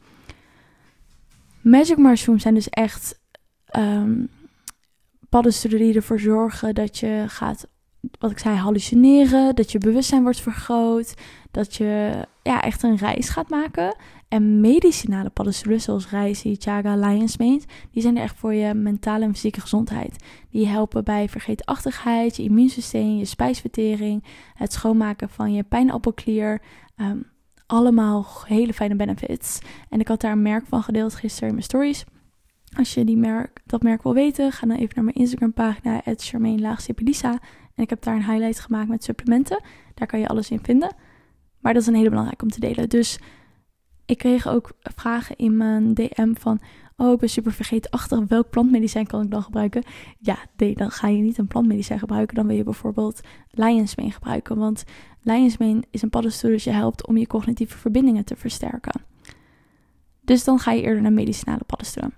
Magic 1.61 1.97
mushrooms 1.97 2.43
zijn 2.43 2.55
dus 2.55 2.69
echt 2.69 3.21
um, 3.77 4.29
paddenstoelen 5.29 5.81
die 5.81 5.95
ervoor 5.95 6.21
zorgen 6.21 6.75
dat 6.75 6.99
je 6.99 7.25
gaat 7.27 7.67
wat 8.19 8.31
ik 8.31 8.39
zei, 8.39 8.57
hallucineren, 8.57 9.55
dat 9.55 9.73
je 9.73 9.79
bewustzijn 9.79 10.23
wordt 10.23 10.41
vergroot, 10.41 11.15
dat 11.51 11.75
je 11.75 12.13
ja, 12.43 12.63
echt 12.63 12.83
een 12.83 12.97
reis 12.97 13.29
gaat 13.29 13.49
maken. 13.49 13.97
En 14.35 14.61
medicinale 14.61 15.31
paddenstoelen 15.31 15.81
zoals 15.81 16.11
Reishi, 16.11 16.57
Chaga, 16.59 16.97
Lion's 16.97 17.37
Mane, 17.37 17.61
die 17.91 18.03
zijn 18.03 18.17
er 18.17 18.23
echt 18.23 18.37
voor 18.37 18.55
je 18.55 18.75
mentale 18.75 19.25
en 19.25 19.33
fysieke 19.33 19.61
gezondheid. 19.61 20.25
Die 20.51 20.67
helpen 20.67 21.05
bij 21.05 21.29
vergeetachtigheid, 21.29 22.37
je 22.37 22.43
immuunsysteem, 22.43 23.17
je 23.17 23.25
spijsvertering, 23.25 24.25
het 24.55 24.73
schoonmaken 24.73 25.29
van 25.29 25.53
je 25.53 25.63
pijnappelklier. 25.63 26.63
Um, 26.97 27.27
allemaal 27.67 28.27
hele 28.47 28.73
fijne 28.73 28.97
benefits. 28.97 29.59
En 29.89 30.01
ik 30.01 30.09
had 30.09 30.21
daar 30.21 30.33
een 30.33 30.43
merk 30.43 30.67
van 30.67 30.83
gedeeld 30.83 31.15
gisteren 31.15 31.49
in 31.49 31.55
mijn 31.55 31.67
stories. 31.67 32.05
Als 32.77 32.95
je 32.95 33.05
die 33.05 33.17
merk, 33.17 33.61
dat 33.67 33.83
merk 33.83 34.03
wil 34.03 34.15
weten, 34.15 34.53
ga 34.53 34.67
dan 34.67 34.77
even 34.77 34.95
naar 34.95 35.05
mijn 35.05 35.17
Instagram 35.17 35.53
pagina, 35.53 36.03
Charmaine 36.05 36.79
en 37.75 37.83
ik 37.83 37.91
heb 37.91 38.03
daar 38.03 38.15
een 38.15 38.31
highlight 38.31 38.61
gemaakt 38.61 38.89
met 38.89 39.05
supplementen. 39.05 39.63
Daar 39.95 40.07
kan 40.07 40.21
je 40.21 40.29
alles 40.29 40.51
in 40.51 40.61
vinden. 40.63 40.95
Maar 41.61 41.73
dat 41.73 41.83
is 41.83 41.89
een 41.89 41.95
hele 41.95 42.09
belangrijke 42.09 42.45
om 42.45 42.51
te 42.51 42.61
delen. 42.61 42.89
Dus 42.89 43.19
ik 44.07 44.19
kreeg 44.19 44.49
ook 44.49 44.73
vragen 44.81 45.37
in 45.37 45.57
mijn 45.57 45.95
DM 45.95 46.35
van... 46.35 46.61
Oh, 46.97 47.13
ik 47.13 47.19
ben 47.19 47.29
super 47.29 47.53
vergeetachtig. 47.53 48.21
Welk 48.29 48.51
plantmedicijn 48.51 49.07
kan 49.07 49.23
ik 49.23 49.31
dan 49.31 49.43
gebruiken? 49.43 49.83
Ja, 50.19 50.37
nee, 50.57 50.75
dan 50.75 50.91
ga 50.91 51.09
je 51.09 51.23
niet 51.23 51.39
een 51.39 51.47
plantmedicijn 51.47 51.99
gebruiken. 51.99 52.37
Dan 52.37 52.47
wil 52.47 52.57
je 52.57 52.65
bijvoorbeeld 52.65 53.21
Lion's 53.51 53.97
Mane 53.97 54.11
gebruiken. 54.11 54.59
Want 54.59 54.85
Lion's 55.23 55.57
Mane 55.57 55.83
is 55.91 56.03
een 56.03 56.11
paddenstoel 56.11 56.51
dat 56.51 56.63
je 56.63 56.71
helpt 56.71 57.07
om 57.07 57.17
je 57.17 57.27
cognitieve 57.27 57.79
verbindingen 57.79 58.25
te 58.25 58.37
versterken. 58.37 59.01
Dus 60.21 60.45
dan 60.45 60.59
ga 60.59 60.73
je 60.73 60.83
eerder 60.83 61.03
naar 61.03 61.13
medicinale 61.13 61.65
paddenstoelen. 61.67 62.15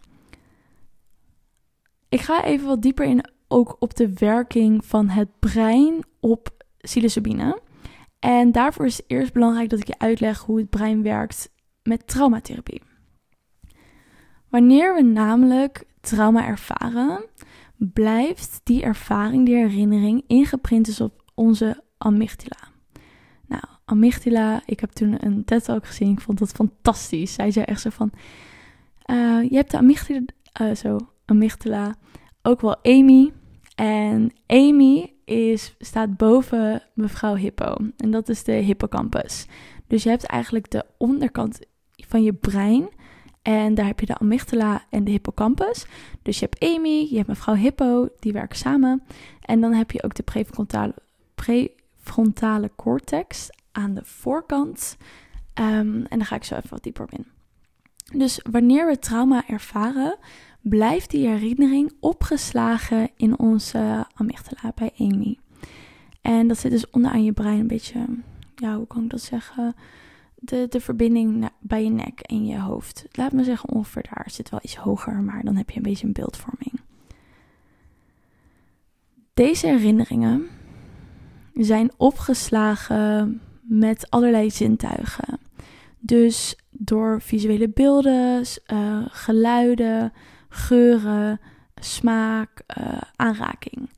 Ik 2.08 2.20
ga 2.20 2.44
even 2.44 2.66
wat 2.66 2.82
dieper 2.82 3.06
in 3.06 3.30
ook 3.48 3.76
op 3.78 3.96
de 3.96 4.12
werking 4.12 4.84
van 4.84 5.08
het 5.08 5.28
brein 5.38 6.04
op 6.20 6.64
psilocybine. 6.80 7.60
En 8.18 8.52
daarvoor 8.52 8.86
is 8.86 8.96
het 8.96 9.04
eerst 9.06 9.32
belangrijk 9.32 9.70
dat 9.70 9.78
ik 9.78 9.86
je 9.86 9.98
uitleg 9.98 10.40
hoe 10.40 10.58
het 10.58 10.70
brein 10.70 11.02
werkt 11.02 11.50
met 11.86 12.06
traumatherapie. 12.06 12.82
Wanneer 14.48 14.94
we 14.94 15.02
namelijk 15.02 15.84
trauma 16.00 16.46
ervaren, 16.46 17.24
blijft 17.76 18.60
die 18.64 18.82
ervaring, 18.82 19.46
die 19.46 19.54
herinnering 19.54 20.24
ingeprint 20.26 20.88
is 20.88 21.00
op 21.00 21.22
onze 21.34 21.82
amygdala. 21.98 22.68
Nou, 23.46 23.62
amygdala, 23.84 24.62
ik 24.66 24.80
heb 24.80 24.90
toen 24.90 25.24
een 25.24 25.44
TED-talk 25.44 25.86
gezien, 25.86 26.12
ik 26.12 26.20
vond 26.20 26.38
dat 26.38 26.50
fantastisch. 26.50 27.34
Zij 27.34 27.50
zei 27.50 27.64
echt 27.64 27.80
zo 27.80 27.90
van, 27.90 28.10
uh, 29.10 29.42
je 29.50 29.56
hebt 29.56 29.70
de 29.70 29.76
amygdala, 29.76 30.24
uh, 30.60 30.74
zo, 30.74 30.98
amygdala 31.24 31.94
ook 32.46 32.60
wel 32.60 32.76
Amy. 32.82 33.32
En 33.74 34.32
Amy 34.46 35.12
is, 35.24 35.74
staat 35.78 36.16
boven 36.16 36.82
mevrouw 36.94 37.34
Hippo. 37.34 37.76
En 37.96 38.10
dat 38.10 38.28
is 38.28 38.44
de 38.44 38.52
hippocampus. 38.52 39.46
Dus 39.86 40.02
je 40.02 40.08
hebt 40.08 40.24
eigenlijk 40.24 40.70
de 40.70 40.84
onderkant 40.98 41.60
van 41.96 42.22
je 42.22 42.32
brein. 42.32 42.88
En 43.42 43.74
daar 43.74 43.86
heb 43.86 44.00
je 44.00 44.06
de 44.06 44.18
amygdala 44.18 44.84
en 44.90 45.04
de 45.04 45.10
hippocampus. 45.10 45.86
Dus 46.22 46.38
je 46.38 46.48
hebt 46.50 46.64
Amy, 46.64 47.06
je 47.10 47.16
hebt 47.16 47.28
mevrouw 47.28 47.54
Hippo, 47.54 48.08
die 48.18 48.32
werken 48.32 48.58
samen. 48.58 49.02
En 49.40 49.60
dan 49.60 49.72
heb 49.72 49.90
je 49.90 50.02
ook 50.02 50.14
de 50.14 50.22
prefrontale, 50.22 50.94
prefrontale 51.34 52.70
cortex 52.76 53.50
aan 53.72 53.94
de 53.94 54.04
voorkant. 54.04 54.96
Um, 55.54 56.04
en 56.04 56.18
daar 56.18 56.26
ga 56.26 56.36
ik 56.36 56.44
zo 56.44 56.54
even 56.54 56.70
wat 56.70 56.82
dieper 56.82 57.02
op 57.04 57.12
in. 57.12 57.26
Dus 58.18 58.40
wanneer 58.50 58.86
we 58.86 58.98
trauma 58.98 59.48
ervaren, 59.48 60.16
blijft 60.60 61.10
die 61.10 61.28
herinnering 61.28 61.92
opgeslagen 62.00 63.10
in 63.16 63.38
onze 63.38 64.06
amygdala 64.14 64.72
bij 64.74 64.90
Amy. 64.98 65.38
En 66.20 66.48
dat 66.48 66.58
zit 66.58 66.70
dus 66.70 66.90
onderaan 66.90 67.24
je 67.24 67.32
brein 67.32 67.58
een 67.58 67.66
beetje, 67.66 68.06
ja, 68.54 68.76
hoe 68.76 68.86
kan 68.86 69.04
ik 69.04 69.10
dat 69.10 69.20
zeggen? 69.20 69.74
De, 70.48 70.66
de 70.68 70.80
verbinding 70.80 71.50
bij 71.60 71.84
je 71.84 71.90
nek 71.90 72.20
en 72.20 72.46
je 72.46 72.60
hoofd. 72.60 73.06
Laat 73.12 73.32
me 73.32 73.44
zeggen 73.44 73.68
ongeveer 73.68 74.06
daar. 74.14 74.26
Zit 74.30 74.50
wel 74.50 74.60
iets 74.62 74.76
hoger, 74.76 75.14
maar 75.14 75.44
dan 75.44 75.56
heb 75.56 75.70
je 75.70 75.76
een 75.76 75.82
beetje 75.82 76.06
een 76.06 76.12
beeldvorming. 76.12 76.80
Deze 79.34 79.66
herinneringen 79.66 80.46
zijn 81.54 81.90
opgeslagen 81.96 83.40
met 83.60 84.10
allerlei 84.10 84.50
zintuigen. 84.50 85.38
Dus 85.98 86.58
door 86.70 87.22
visuele 87.22 87.68
beelden, 87.68 88.44
uh, 88.72 89.06
geluiden, 89.08 90.12
geuren, 90.48 91.40
smaak, 91.74 92.62
uh, 92.78 93.00
aanraking. 93.16 93.90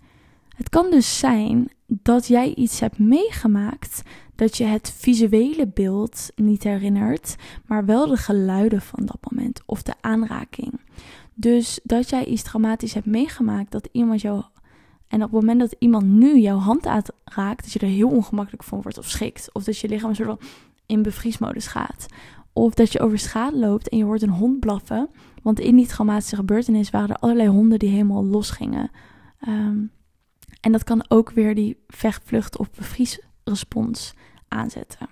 Het 0.57 0.69
kan 0.69 0.91
dus 0.91 1.19
zijn 1.19 1.71
dat 1.87 2.27
jij 2.27 2.55
iets 2.55 2.81
hebt 2.81 2.99
meegemaakt 2.99 4.03
dat 4.39 4.57
je 4.57 4.65
het 4.65 4.95
visuele 4.97 5.67
beeld 5.67 6.31
niet 6.37 6.63
herinnert, 6.63 7.37
maar 7.67 7.85
wel 7.85 8.07
de 8.07 8.17
geluiden 8.17 8.81
van 8.83 9.07
dat 9.07 9.19
moment 9.31 9.63
of 9.67 9.83
de 9.83 9.95
aanraking. 10.01 10.81
Dus 11.35 11.81
dat 11.83 12.09
jij 12.09 12.25
iets 12.25 12.43
traumatisch 12.43 12.95
hebt 12.95 13.07
meegemaakt, 13.07 13.71
dat 13.71 13.89
iemand 13.93 14.21
jou. 14.21 14.43
En 15.09 15.23
op 15.23 15.33
het 15.33 15.41
moment 15.41 15.61
dat 15.61 15.77
iemand 15.79 16.07
nu 16.07 16.39
jouw 16.39 16.59
hand 16.59 16.87
aanraakt, 16.87 17.63
dat 17.63 17.73
je 17.73 17.79
er 17.79 17.87
heel 17.87 18.09
ongemakkelijk 18.09 18.63
van 18.63 18.83
wordt 18.83 18.99
of 18.99 19.09
schrikt. 19.09 19.51
Of 19.53 19.65
dat 19.65 19.79
je 19.79 19.89
lichaam 19.89 20.09
een 20.09 20.17
soort 20.17 20.29
van 20.29 20.49
in 20.87 21.03
bevriesmodus 21.03 21.67
gaat. 21.67 22.07
Of 22.53 22.75
dat 22.75 22.93
je 22.93 23.01
over 23.01 23.19
straat 23.19 23.53
loopt 23.53 23.89
en 23.89 23.99
je 23.99 24.05
hoort 24.05 24.23
een 24.23 24.31
hond 24.31 24.61
blaffen. 24.61 25.09
Want 25.43 25.61
in 25.61 25.77
die 25.77 25.87
traumatische 25.87 26.37
gebeurtenis 26.37 26.91
waren 26.91 27.09
er 27.09 27.21
allerlei 27.21 27.49
honden 27.49 27.79
die 27.79 27.91
helemaal 27.91 28.25
los 28.25 28.51
gingen. 28.51 28.91
Ehm, 29.41 29.79
en 30.61 30.73
dat 30.73 30.85
kan 30.85 31.05
ook 31.09 31.31
weer 31.31 31.55
die 31.55 31.83
vechtvlucht 31.87 32.59
of 32.59 32.71
bevriesrespons 33.49 34.15
aanzetten. 34.49 35.09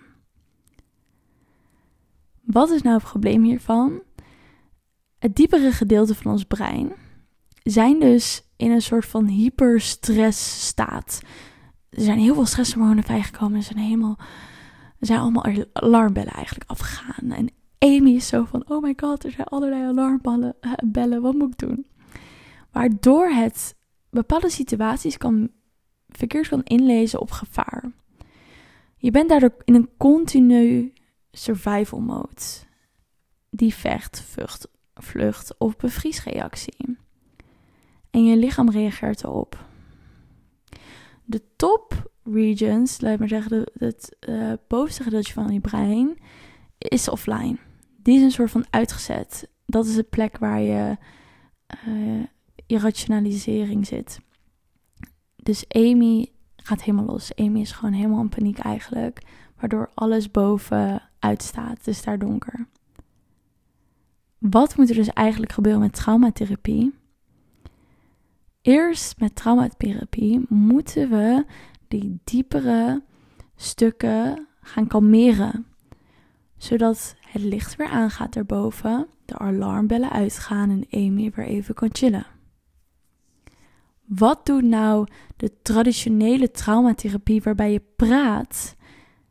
Wat 2.41 2.71
is 2.71 2.83
nou 2.83 2.97
het 2.97 3.05
probleem 3.05 3.43
hiervan? 3.43 4.03
Het 5.19 5.37
diepere 5.37 5.73
gedeelte 5.73 6.15
van 6.15 6.33
ons 6.33 6.45
brein 6.45 6.93
zijn 7.63 8.01
dus 8.01 8.43
in 8.57 8.71
een 8.71 8.83
soort 8.83 9.07
van 9.07 9.27
hyperstressstaat. 9.27 11.21
Er 11.89 12.03
zijn 12.03 12.19
heel 12.19 12.35
veel 12.35 12.47
stresshormonen 12.47 13.05
vrijgekomen. 13.05 13.57
Er 13.57 13.63
zijn 13.63 13.79
helemaal, 13.79 14.19
zijn 14.99 15.21
allemaal 15.21 15.47
alarmbellen 15.73 16.33
eigenlijk 16.33 16.71
afgegaan. 16.71 17.31
En 17.31 17.49
Amy 17.79 18.11
is 18.11 18.27
zo 18.27 18.45
van, 18.45 18.69
oh 18.69 18.83
my 18.83 18.93
god, 18.97 19.25
er 19.25 19.31
zijn 19.31 19.47
allerlei 19.47 19.83
alarmbellen, 19.83 20.57
uh, 20.61 20.73
bellen, 20.85 21.23
wat 21.23 21.35
moet 21.35 21.53
ik 21.53 21.59
doen? 21.59 21.87
Waardoor 22.71 23.29
het 23.29 23.77
bepaalde 24.11 24.51
situaties 24.51 25.17
kan, 25.17 25.51
verkeerd 26.09 26.49
kan 26.49 26.63
inlezen 26.63 27.21
op 27.21 27.31
gevaar. 27.31 27.93
Je 28.97 29.11
bent 29.11 29.29
daardoor 29.29 29.55
in 29.65 29.75
een 29.75 29.91
continu 29.97 30.93
survival 31.31 32.01
mode. 32.01 32.43
Die 33.51 33.75
vecht, 33.75 34.21
vlucht, 34.21 34.69
vlucht 34.95 35.59
of 35.59 35.77
bevriesreactie. 35.77 36.99
En 38.11 38.25
je 38.25 38.37
lichaam 38.37 38.71
reageert 38.71 39.25
erop. 39.25 39.65
De 41.25 41.43
top 41.57 42.11
regions, 42.25 43.01
laat 43.01 43.19
maar 43.19 43.29
zeggen, 43.29 43.71
het 43.79 44.17
uh, 44.29 44.53
bovenste 44.69 45.03
gedeelte 45.03 45.33
van 45.33 45.53
je 45.53 45.61
brein, 45.61 46.19
is 46.79 47.09
offline. 47.09 47.57
Die 48.03 48.17
is 48.17 48.23
een 48.23 48.31
soort 48.31 48.51
van 48.51 48.67
uitgezet. 48.71 49.49
Dat 49.67 49.87
is 49.87 49.95
de 49.95 50.03
plek 50.03 50.39
waar 50.39 50.61
je 50.61 50.97
uh, 51.89 52.25
irrationalisering 52.67 53.87
zit. 53.87 54.21
Dus 55.37 55.65
Amy 55.69 56.33
gaat 56.67 56.83
helemaal 56.83 57.07
los. 57.07 57.35
Amy 57.35 57.61
is 57.61 57.73
gewoon 57.73 57.93
helemaal 57.93 58.21
in 58.21 58.29
paniek 58.29 58.59
eigenlijk. 58.59 59.23
Waardoor 59.61 59.91
alles 59.95 60.31
boven 60.31 61.03
uitstaat. 61.19 61.87
Is 61.87 62.03
daar 62.03 62.19
donker. 62.19 62.67
Wat 64.39 64.77
moet 64.77 64.89
er 64.89 64.95
dus 64.95 65.09
eigenlijk 65.09 65.53
gebeuren 65.53 65.81
met 65.81 65.93
traumatherapie? 65.95 66.95
Eerst 68.63 69.21
met 69.21 69.35
traumatherapie 69.35 70.45
moeten 70.49 71.11
we 71.11 71.45
die 71.89 72.19
diepere 72.25 73.03
stukken 73.57 74.47
gaan 74.61 74.87
kalmeren. 74.87 75.67
Zodat 76.57 77.17
het 77.21 77.43
licht 77.43 77.77
weer 77.77 77.89
aangaat 77.89 78.37
erboven, 78.37 79.07
de 79.25 79.39
alarmbellen 79.39 80.11
uitgaan 80.11 80.71
en 80.71 80.87
Amy 80.91 81.33
weer 81.35 81.47
even 81.47 81.75
kan 81.75 81.89
chillen. 81.93 82.36
Wat 84.07 84.47
doet 84.47 84.65
nou 84.65 85.07
de 85.37 85.53
traditionele 85.63 86.51
traumatherapie 86.51 87.43
waarbij 87.43 87.73
je 87.73 87.83
praat? 87.97 88.77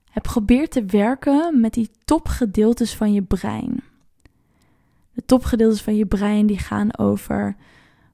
Het 0.10 0.24
probeert 0.24 0.72
te 0.72 0.86
werken 0.86 1.60
met 1.60 1.74
die 1.74 1.90
topgedeeltes 2.06 2.96
van 2.96 3.14
je 3.14 3.22
brein. 3.22 3.84
De 5.14 5.26
topgedeeltes 5.26 5.82
van 5.82 5.96
je 5.96 6.06
brein 6.06 6.46
die 6.46 6.60
gaan 6.60 6.98
over 6.98 7.56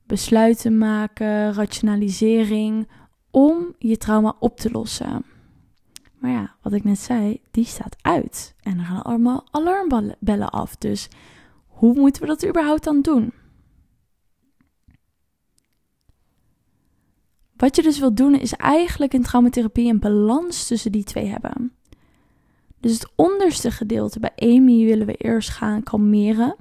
besluiten 0.05 0.77
maken, 0.77 1.53
rationalisering, 1.53 2.87
om 3.31 3.75
je 3.77 3.97
trauma 3.97 4.35
op 4.39 4.57
te 4.57 4.71
lossen. 4.71 5.25
Maar 6.17 6.31
ja, 6.31 6.55
wat 6.61 6.73
ik 6.73 6.83
net 6.83 6.99
zei, 6.99 7.41
die 7.51 7.65
staat 7.65 7.95
uit. 8.01 8.55
En 8.59 8.79
er 8.79 8.85
gaan 8.85 9.01
allemaal 9.01 9.45
alarmbellen 9.51 10.49
af. 10.49 10.75
Dus 10.75 11.07
hoe 11.67 11.93
moeten 11.93 12.21
we 12.21 12.27
dat 12.27 12.45
überhaupt 12.45 12.83
dan 12.83 13.01
doen? 13.01 13.33
Wat 17.61 17.75
je 17.75 17.81
dus 17.81 17.99
wilt 17.99 18.17
doen 18.17 18.35
is 18.35 18.53
eigenlijk 18.53 19.13
in 19.13 19.21
traumatherapie 19.21 19.89
een 19.89 19.99
balans 19.99 20.67
tussen 20.67 20.91
die 20.91 21.03
twee 21.03 21.25
hebben. 21.25 21.73
Dus 22.79 22.93
het 22.93 23.11
onderste 23.15 23.71
gedeelte 23.71 24.19
bij 24.19 24.31
Amy 24.35 24.85
willen 24.85 25.05
we 25.05 25.15
eerst 25.15 25.49
gaan 25.49 25.83
kalmeren. 25.83 26.55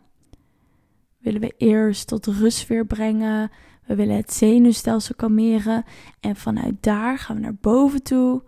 Willen 1.18 1.40
we 1.40 1.54
eerst 1.56 2.06
tot 2.06 2.26
rust 2.26 2.66
weer 2.66 2.86
brengen. 2.86 3.50
We 3.86 3.94
willen 3.94 4.16
het 4.16 4.32
zenuwstelsel 4.32 5.14
kalmeren. 5.14 5.84
En 6.20 6.36
vanuit 6.36 6.74
daar 6.80 7.18
gaan 7.18 7.36
we 7.36 7.42
naar 7.42 7.56
boven 7.60 8.02
toe. 8.02 8.42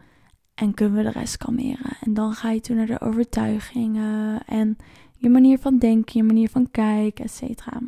En 0.54 0.74
kunnen 0.74 0.96
we 0.96 1.02
de 1.02 1.18
rest 1.18 1.36
kalmeren. 1.36 1.96
En 2.00 2.14
dan 2.14 2.32
ga 2.32 2.50
je 2.50 2.60
toe 2.60 2.76
naar 2.76 2.86
de 2.86 3.00
overtuigingen. 3.00 4.42
En 4.46 4.76
je 5.16 5.28
manier 5.28 5.58
van 5.58 5.78
denken, 5.78 6.18
je 6.18 6.22
manier 6.22 6.48
van 6.48 6.70
kijken, 6.70 7.24
et 7.24 7.30
cetera. 7.30 7.80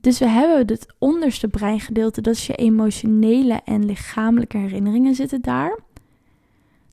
Dus 0.00 0.18
we 0.18 0.28
hebben 0.28 0.66
het 0.66 0.86
onderste 0.98 1.48
breingedeelte, 1.48 2.20
dat 2.20 2.34
is 2.34 2.46
je 2.46 2.54
emotionele 2.54 3.60
en 3.64 3.84
lichamelijke 3.84 4.56
herinneringen 4.56 5.14
zitten 5.14 5.40
daar. 5.40 5.78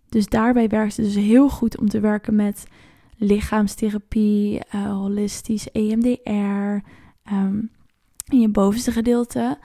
Dus 0.09 0.27
daarbij 0.27 0.67
werkt 0.67 0.97
het 0.97 1.05
dus 1.05 1.15
heel 1.15 1.49
goed 1.49 1.77
om 1.77 1.89
te 1.89 1.99
werken 1.99 2.35
met 2.35 2.67
lichaamstherapie, 3.17 4.61
uh, 4.75 4.91
holistisch 4.91 5.71
EMDR. 5.71 6.29
Um, 6.29 6.81
ehm, 7.23 7.57
in 8.27 8.41
je 8.41 8.49
bovenste 8.49 8.91
gedeelte, 8.91 9.57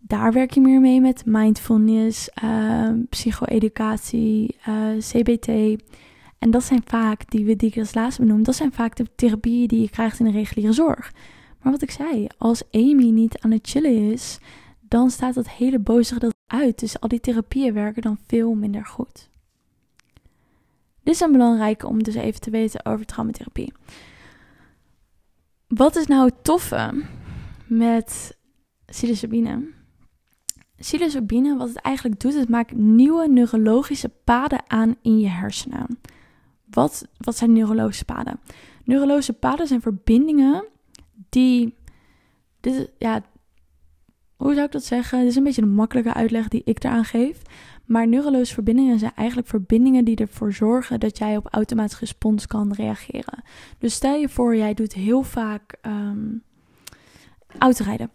daar 0.00 0.32
werk 0.32 0.50
je 0.50 0.60
meer 0.60 0.80
mee 0.80 1.00
met 1.00 1.22
mindfulness, 1.26 2.28
uh, 2.44 2.90
psycho-educatie, 3.08 4.56
uh, 4.68 4.90
eh, 4.90 4.98
CBT. 4.98 5.48
En 6.38 6.50
dat 6.50 6.64
zijn 6.64 6.82
vaak, 6.84 7.30
die, 7.30 7.44
we, 7.44 7.56
die 7.56 7.70
ik 7.70 7.78
als 7.78 7.94
laatste 7.94 8.22
benoem, 8.22 8.42
dat 8.42 8.54
zijn 8.54 8.72
vaak 8.72 8.96
de 8.96 9.06
therapieën 9.14 9.68
die 9.68 9.80
je 9.80 9.90
krijgt 9.90 10.18
in 10.18 10.24
de 10.24 10.32
reguliere 10.32 10.72
zorg. 10.72 11.12
Maar 11.62 11.72
wat 11.72 11.82
ik 11.82 11.90
zei, 11.90 12.26
als 12.38 12.62
Amy 12.70 13.10
niet 13.10 13.38
aan 13.38 13.50
het 13.50 13.68
chillen 13.68 14.12
is, 14.12 14.38
dan 14.80 15.10
staat 15.10 15.34
dat 15.34 15.48
hele 15.48 15.78
boze 15.78 16.12
gedeelte 16.12 16.36
uit. 16.46 16.78
Dus 16.78 17.00
al 17.00 17.08
die 17.08 17.20
therapieën 17.20 17.74
werken 17.74 18.02
dan 18.02 18.18
veel 18.26 18.54
minder 18.54 18.86
goed. 18.86 19.30
Dit 21.02 21.14
is 21.14 21.20
een 21.20 21.32
belangrijke 21.32 21.86
om 21.86 22.02
dus 22.02 22.14
even 22.14 22.40
te 22.40 22.50
weten 22.50 22.84
over 22.84 23.06
traumatherapie. 23.06 23.72
Wat 25.66 25.96
is 25.96 26.06
nou 26.06 26.24
het 26.24 26.44
toffe 26.44 27.04
met 27.66 28.36
psilocybine? 28.84 29.70
Psilocybine, 30.76 31.56
wat 31.56 31.68
het 31.68 31.76
eigenlijk 31.76 32.20
doet, 32.20 32.34
het 32.34 32.48
maakt 32.48 32.72
nieuwe 32.72 33.28
neurologische 33.28 34.10
paden 34.24 34.62
aan 34.66 34.96
in 35.02 35.18
je 35.18 35.28
hersenen. 35.28 35.98
Wat, 36.70 37.08
wat 37.16 37.36
zijn 37.36 37.52
neurologische 37.52 38.04
paden? 38.04 38.40
Neurologische 38.84 39.32
paden 39.32 39.66
zijn 39.66 39.80
verbindingen 39.80 40.64
die. 41.32 41.74
Dit, 42.60 42.90
ja, 42.98 43.22
hoe 44.36 44.54
zou 44.54 44.66
ik 44.66 44.72
dat 44.72 44.84
zeggen? 44.84 45.18
Dit 45.18 45.28
is 45.28 45.36
een 45.36 45.42
beetje 45.42 45.62
een 45.62 45.74
makkelijke 45.74 46.14
uitleg 46.14 46.48
die 46.48 46.62
ik 46.64 46.84
eraan 46.84 47.04
geef. 47.04 47.42
Maar 47.84 48.08
neurologische 48.08 48.54
verbindingen 48.54 48.98
zijn 48.98 49.12
eigenlijk 49.14 49.48
verbindingen 49.48 50.04
die 50.04 50.16
ervoor 50.16 50.52
zorgen 50.52 51.00
dat 51.00 51.18
jij 51.18 51.36
op 51.36 51.48
automatisch 51.50 51.98
respons 51.98 52.46
kan 52.46 52.72
reageren. 52.72 53.42
Dus 53.78 53.94
stel 53.94 54.14
je 54.14 54.28
voor, 54.28 54.56
jij 54.56 54.74
doet 54.74 54.92
heel 54.92 55.22
vaak 55.22 55.78
um, 55.86 56.42
autorijden. 57.58 58.10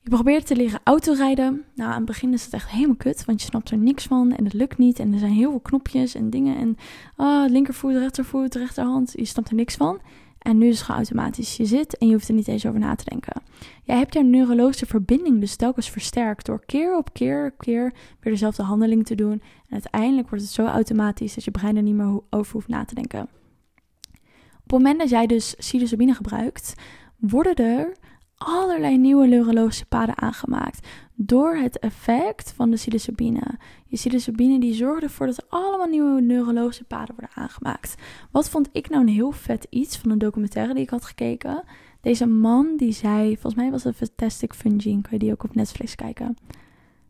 Je 0.00 0.10
probeert 0.10 0.46
te 0.46 0.56
leren 0.56 0.80
autorijden. 0.84 1.64
Nou, 1.74 1.90
aan 1.90 1.96
het 1.96 2.04
begin 2.04 2.32
is 2.32 2.44
het 2.44 2.52
echt 2.52 2.70
helemaal 2.70 2.96
kut, 2.96 3.24
want 3.24 3.40
je 3.40 3.46
snapt 3.46 3.70
er 3.70 3.78
niks 3.78 4.04
van 4.04 4.32
en 4.32 4.44
het 4.44 4.52
lukt 4.52 4.78
niet. 4.78 4.98
En 4.98 5.12
er 5.12 5.18
zijn 5.18 5.32
heel 5.32 5.50
veel 5.50 5.60
knopjes 5.60 6.14
en 6.14 6.30
dingen. 6.30 6.56
En 6.56 6.76
ah, 7.16 7.50
linkervoet, 7.50 7.92
rechtervoet, 7.92 8.54
rechterhand, 8.54 9.12
je 9.16 9.24
snapt 9.24 9.48
er 9.48 9.54
niks 9.54 9.76
van. 9.76 10.00
En 10.48 10.58
nu 10.58 10.66
is 10.66 10.74
het 10.74 10.84
gewoon 10.84 11.00
automatisch. 11.00 11.56
Je 11.56 11.64
zit 11.64 11.96
en 11.96 12.06
je 12.06 12.12
hoeft 12.12 12.28
er 12.28 12.34
niet 12.34 12.48
eens 12.48 12.66
over 12.66 12.80
na 12.80 12.94
te 12.94 13.04
denken. 13.04 13.42
Jij 13.82 13.96
hebt 13.96 14.14
jouw 14.14 14.22
neurologische 14.22 14.86
verbinding 14.86 15.40
dus 15.40 15.56
telkens 15.56 15.90
versterkt 15.90 16.46
door 16.46 16.64
keer 16.66 16.96
op 16.96 17.12
keer 17.12 17.50
keer 17.50 17.92
weer 18.20 18.32
dezelfde 18.32 18.62
handeling 18.62 19.06
te 19.06 19.14
doen. 19.14 19.32
En 19.32 19.72
uiteindelijk 19.72 20.28
wordt 20.28 20.44
het 20.44 20.52
zo 20.52 20.66
automatisch 20.66 21.34
dat 21.34 21.44
je 21.44 21.50
brein 21.50 21.76
er 21.76 21.82
niet 21.82 21.94
meer 21.94 22.20
over 22.30 22.52
hoeft 22.52 22.68
na 22.68 22.84
te 22.84 22.94
denken. 22.94 23.20
Op 23.20 24.74
het 24.74 24.82
moment 24.82 24.98
dat 24.98 25.08
jij 25.08 25.26
dus 25.26 25.54
psilocybine 25.54 26.14
gebruikt, 26.14 26.74
worden 27.16 27.54
er 27.54 27.96
allerlei 28.38 28.98
nieuwe 28.98 29.26
neurologische 29.26 29.86
paden 29.86 30.18
aangemaakt 30.18 30.88
door 31.14 31.56
het 31.56 31.78
effect 31.78 32.52
van 32.52 32.70
de 32.70 32.76
psilocybine. 32.76 33.42
Je 33.86 33.96
psilocybine 33.96 34.60
die 34.60 34.74
zorgt 34.74 35.02
ervoor 35.02 35.26
dat 35.26 35.36
er 35.36 35.44
allemaal 35.48 35.86
nieuwe 35.86 36.20
neurologische 36.20 36.84
paden 36.84 37.14
worden 37.16 37.36
aangemaakt. 37.36 37.94
Wat 38.30 38.48
vond 38.48 38.68
ik 38.72 38.88
nou 38.88 39.02
een 39.02 39.12
heel 39.12 39.32
vet 39.32 39.66
iets 39.70 39.98
van 39.98 40.10
een 40.10 40.18
documentaire 40.18 40.74
die 40.74 40.82
ik 40.82 40.90
had 40.90 41.04
gekeken? 41.04 41.64
Deze 42.00 42.26
man 42.26 42.76
die 42.76 42.92
zei, 42.92 43.32
volgens 43.32 43.54
mij 43.54 43.70
was 43.70 43.84
het 43.84 43.96
Fantastic 43.96 44.54
Fungi, 44.54 45.00
kan 45.00 45.10
je 45.10 45.18
die 45.18 45.32
ook 45.32 45.44
op 45.44 45.54
Netflix 45.54 45.94
kijken. 45.94 46.36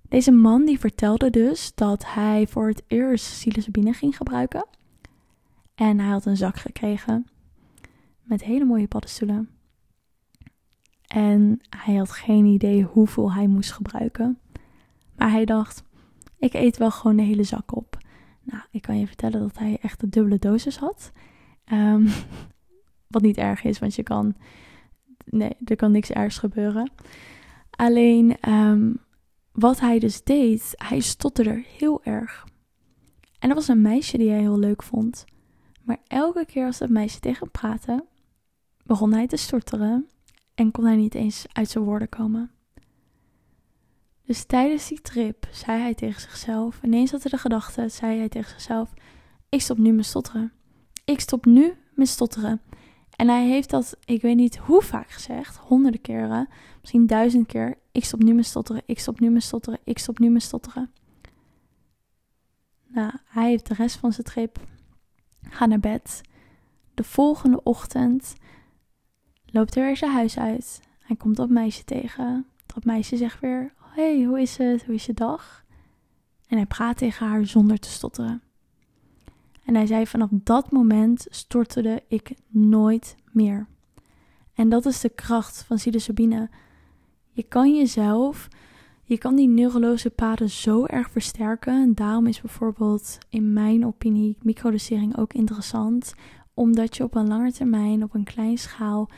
Deze 0.08 0.30
man 0.30 0.64
die 0.64 0.78
vertelde 0.78 1.30
dus 1.30 1.72
dat 1.74 2.04
hij 2.06 2.46
voor 2.46 2.68
het 2.68 2.82
eerst 2.86 3.30
psilocybine 3.30 3.92
ging 3.92 4.16
gebruiken. 4.16 4.66
En 5.74 5.98
hij 5.98 6.08
had 6.08 6.26
een 6.26 6.36
zak 6.36 6.56
gekregen 6.56 7.26
met 8.22 8.44
hele 8.44 8.64
mooie 8.64 8.88
paddenstoelen. 8.88 9.57
En 11.08 11.60
hij 11.68 11.94
had 11.94 12.10
geen 12.10 12.44
idee 12.44 12.82
hoeveel 12.82 13.32
hij 13.32 13.46
moest 13.46 13.72
gebruiken. 13.72 14.38
Maar 15.16 15.30
hij 15.30 15.44
dacht, 15.44 15.82
ik 16.38 16.54
eet 16.54 16.76
wel 16.76 16.90
gewoon 16.90 17.16
de 17.16 17.22
hele 17.22 17.42
zak 17.42 17.76
op. 17.76 17.98
Nou, 18.42 18.62
ik 18.70 18.82
kan 18.82 18.98
je 18.98 19.06
vertellen 19.06 19.40
dat 19.40 19.58
hij 19.58 19.78
echt 19.82 20.00
de 20.00 20.08
dubbele 20.08 20.38
dosis 20.38 20.76
had. 20.76 21.12
Um, 21.72 22.08
wat 23.14 23.22
niet 23.22 23.36
erg 23.36 23.64
is, 23.64 23.78
want 23.78 23.94
je 23.94 24.02
kan... 24.02 24.34
Nee, 25.24 25.56
er 25.64 25.76
kan 25.76 25.92
niks 25.92 26.10
ergs 26.10 26.38
gebeuren. 26.38 26.90
Alleen, 27.70 28.36
um, 28.48 28.98
wat 29.52 29.80
hij 29.80 29.98
dus 29.98 30.24
deed, 30.24 30.72
hij 30.76 31.00
stotterde 31.00 31.64
heel 31.78 32.04
erg. 32.04 32.46
En 33.38 33.48
dat 33.48 33.56
was 33.56 33.68
een 33.68 33.82
meisje 33.82 34.18
die 34.18 34.30
hij 34.30 34.40
heel 34.40 34.58
leuk 34.58 34.82
vond. 34.82 35.24
Maar 35.82 35.98
elke 36.06 36.44
keer 36.46 36.66
als 36.66 36.78
dat 36.78 36.88
meisje 36.88 37.20
tegen 37.20 37.40
hem 37.40 37.50
praatte, 37.50 38.04
begon 38.84 39.12
hij 39.12 39.26
te 39.26 39.36
stotteren 39.36 40.08
en 40.58 40.70
kon 40.70 40.84
hij 40.84 40.96
niet 40.96 41.14
eens 41.14 41.46
uit 41.52 41.68
zijn 41.68 41.84
woorden 41.84 42.08
komen. 42.08 42.50
Dus 44.24 44.44
tijdens 44.44 44.88
die 44.88 45.00
trip 45.00 45.46
zei 45.50 45.80
hij 45.80 45.94
tegen 45.94 46.20
zichzelf, 46.20 46.80
ineens 46.82 47.10
had 47.10 47.22
hij 47.22 47.30
de 47.30 47.38
gedachte, 47.38 47.88
zei 47.88 48.18
hij 48.18 48.28
tegen 48.28 48.50
zichzelf: 48.50 48.92
Ik 49.48 49.60
stop 49.60 49.78
nu 49.78 49.92
met 49.92 50.04
stotteren. 50.04 50.52
Ik 51.04 51.20
stop 51.20 51.44
nu 51.44 51.74
met 51.94 52.08
stotteren. 52.08 52.60
En 53.16 53.28
hij 53.28 53.46
heeft 53.46 53.70
dat, 53.70 53.96
ik 54.04 54.22
weet 54.22 54.36
niet 54.36 54.56
hoe 54.56 54.82
vaak 54.82 55.10
gezegd, 55.10 55.56
honderden 55.56 56.00
keren, 56.00 56.48
misschien 56.80 57.06
duizend 57.06 57.46
keer. 57.46 57.78
Ik 57.92 58.04
stop 58.04 58.22
nu 58.22 58.34
met 58.34 58.46
stotteren, 58.46 58.82
ik 58.86 58.98
stop 58.98 59.20
nu 59.20 59.30
met 59.30 59.42
stotteren, 59.42 59.78
ik 59.84 59.98
stop 59.98 60.18
nu 60.18 60.30
met 60.30 60.42
stotteren. 60.42 60.90
Nou, 62.86 63.12
hij 63.24 63.48
heeft 63.48 63.66
de 63.66 63.74
rest 63.74 63.96
van 63.96 64.12
zijn 64.12 64.26
trip, 64.26 64.58
ga 65.42 65.66
naar 65.66 65.80
bed. 65.80 66.20
De 66.94 67.04
volgende 67.04 67.62
ochtend 67.62 68.34
loopt 69.50 69.74
hij 69.74 69.84
weer 69.84 69.96
zijn 69.96 70.12
huis 70.12 70.38
uit. 70.38 70.80
Hij 71.00 71.16
komt 71.16 71.36
dat 71.36 71.48
meisje 71.48 71.84
tegen. 71.84 72.46
Dat 72.66 72.84
meisje 72.84 73.16
zegt 73.16 73.40
weer: 73.40 73.72
Hey, 73.78 74.24
hoe 74.24 74.40
is 74.40 74.56
het? 74.56 74.84
Hoe 74.84 74.94
is 74.94 75.06
je 75.06 75.14
dag? 75.14 75.64
En 76.46 76.56
hij 76.56 76.66
praat 76.66 76.96
tegen 76.96 77.26
haar 77.26 77.46
zonder 77.46 77.78
te 77.78 77.88
stotteren. 77.88 78.42
En 79.64 79.74
hij 79.74 79.86
zei: 79.86 80.06
Vanaf 80.06 80.28
dat 80.32 80.70
moment 80.70 81.26
storterde 81.30 82.02
ik 82.08 82.32
nooit 82.48 83.16
meer. 83.32 83.66
En 84.54 84.68
dat 84.68 84.86
is 84.86 85.00
de 85.00 85.08
kracht 85.08 85.62
van 85.62 85.76
psilocybine. 85.76 86.50
Je 87.30 87.42
kan 87.42 87.76
jezelf, 87.76 88.48
je 89.04 89.18
kan 89.18 89.36
die 89.36 89.48
neurologische 89.48 90.10
paden 90.10 90.50
zo 90.50 90.84
erg 90.84 91.10
versterken. 91.10 91.82
En 91.82 91.94
daarom 91.94 92.26
is 92.26 92.40
bijvoorbeeld 92.40 93.18
in 93.28 93.52
mijn 93.52 93.86
opinie 93.86 94.36
microdosering 94.42 95.18
ook 95.18 95.32
interessant. 95.32 96.14
Omdat 96.54 96.96
je 96.96 97.02
op 97.02 97.14
een 97.14 97.28
lange 97.28 97.52
termijn, 97.52 98.02
op 98.02 98.14
een 98.14 98.24
kleine 98.24 98.56
schaal, 98.56 99.08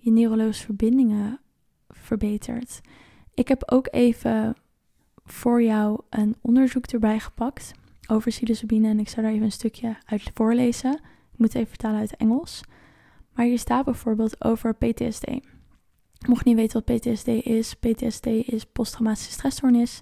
je 0.00 0.10
neurologische 0.10 0.64
verbindingen 0.64 1.40
verbetert. 1.88 2.80
Ik 3.34 3.48
heb 3.48 3.62
ook 3.72 3.88
even 3.90 4.56
voor 5.24 5.62
jou 5.62 6.00
een 6.10 6.36
onderzoek 6.40 6.86
erbij 6.86 7.20
gepakt 7.20 7.72
over 8.06 8.30
psilocybine 8.30 8.88
en 8.88 8.98
ik 8.98 9.08
zal 9.08 9.22
daar 9.22 9.32
even 9.32 9.44
een 9.44 9.52
stukje 9.52 9.96
uit 10.06 10.30
voorlezen. 10.34 10.92
Ik 11.32 11.38
moet 11.38 11.54
even 11.54 11.68
vertalen 11.68 11.98
uit 11.98 12.16
Engels. 12.16 12.60
Maar 13.34 13.46
hier 13.46 13.58
staat 13.58 13.84
bijvoorbeeld 13.84 14.44
over 14.44 14.74
PTSD. 14.74 15.26
Mocht 16.28 16.44
je 16.44 16.48
niet 16.48 16.56
weten 16.56 16.82
wat 16.84 16.98
PTSD 16.98 17.26
is, 17.26 17.74
PTSD 17.74 18.26
is 18.26 18.64
posttraumatische 18.64 19.32
stressstoornis. 19.32 20.00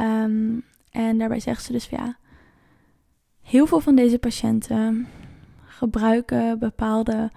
Um, 0.00 0.64
en 0.90 1.18
daarbij 1.18 1.40
zeggen 1.40 1.64
ze 1.64 1.72
dus 1.72 1.88
ja, 1.88 2.18
heel 3.42 3.66
veel 3.66 3.80
van 3.80 3.94
deze 3.94 4.18
patiënten 4.18 5.08
gebruiken 5.66 6.58
bepaalde 6.58 7.30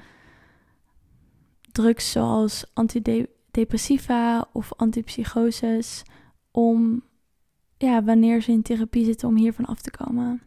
drugs 1.72 2.12
zoals 2.12 2.66
antidepressiva 2.74 4.50
of 4.54 4.74
antipsychoses 4.74 6.04
om, 6.52 7.04
ja, 7.78 8.04
wanneer 8.04 8.42
ze 8.42 8.52
in 8.52 8.62
therapie 8.62 9.06
zitten, 9.06 9.28
om 9.28 9.36
hiervan 9.36 9.66
af 9.66 9.82
te 9.82 9.92
komen. 9.92 10.42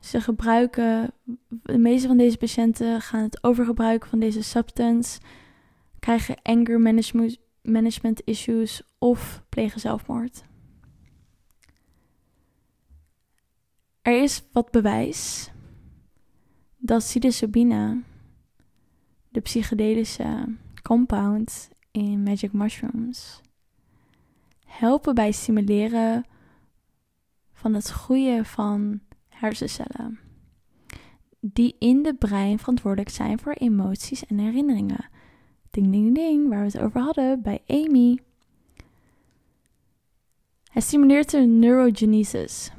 Ze 0.00 0.20
gebruiken, 0.20 1.12
de 1.48 1.78
meeste 1.78 2.06
van 2.06 2.16
deze 2.16 2.36
patiënten 2.36 3.00
gaan 3.00 3.22
het 3.22 3.44
overgebruiken 3.44 4.08
van 4.08 4.18
deze 4.18 4.42
substance, 4.42 5.20
krijgen 5.98 6.42
anger 6.42 6.80
management, 6.80 7.38
management 7.62 8.20
issues 8.24 8.82
of 8.98 9.42
plegen 9.48 9.80
zelfmoord. 9.80 10.44
Er 14.02 14.22
is 14.22 14.42
wat 14.52 14.70
bewijs 14.70 15.50
dat 16.76 16.98
psilocybine 16.98 18.02
de 19.34 19.40
psychedelische 19.40 20.56
compounds 20.82 21.68
in 21.90 22.22
magic 22.22 22.52
mushrooms 22.52 23.40
helpen 24.66 25.14
bij 25.14 25.32
stimuleren 25.32 26.24
van 27.52 27.74
het 27.74 27.88
groeien 27.88 28.44
van 28.44 29.00
hersencellen 29.28 30.18
die 31.40 31.76
in 31.78 32.02
de 32.02 32.14
brein 32.14 32.58
verantwoordelijk 32.58 33.10
zijn 33.10 33.38
voor 33.38 33.52
emoties 33.52 34.26
en 34.26 34.38
herinneringen. 34.38 35.08
Ding 35.70 35.90
ding 35.90 36.14
ding, 36.14 36.48
waar 36.48 36.58
we 36.58 36.64
het 36.64 36.78
over 36.78 37.00
hadden 37.00 37.42
bij 37.42 37.62
Amy. 37.66 38.18
Het 40.64 40.82
stimuleert 40.82 41.30
de 41.30 41.38
neurogenesis, 41.38 42.70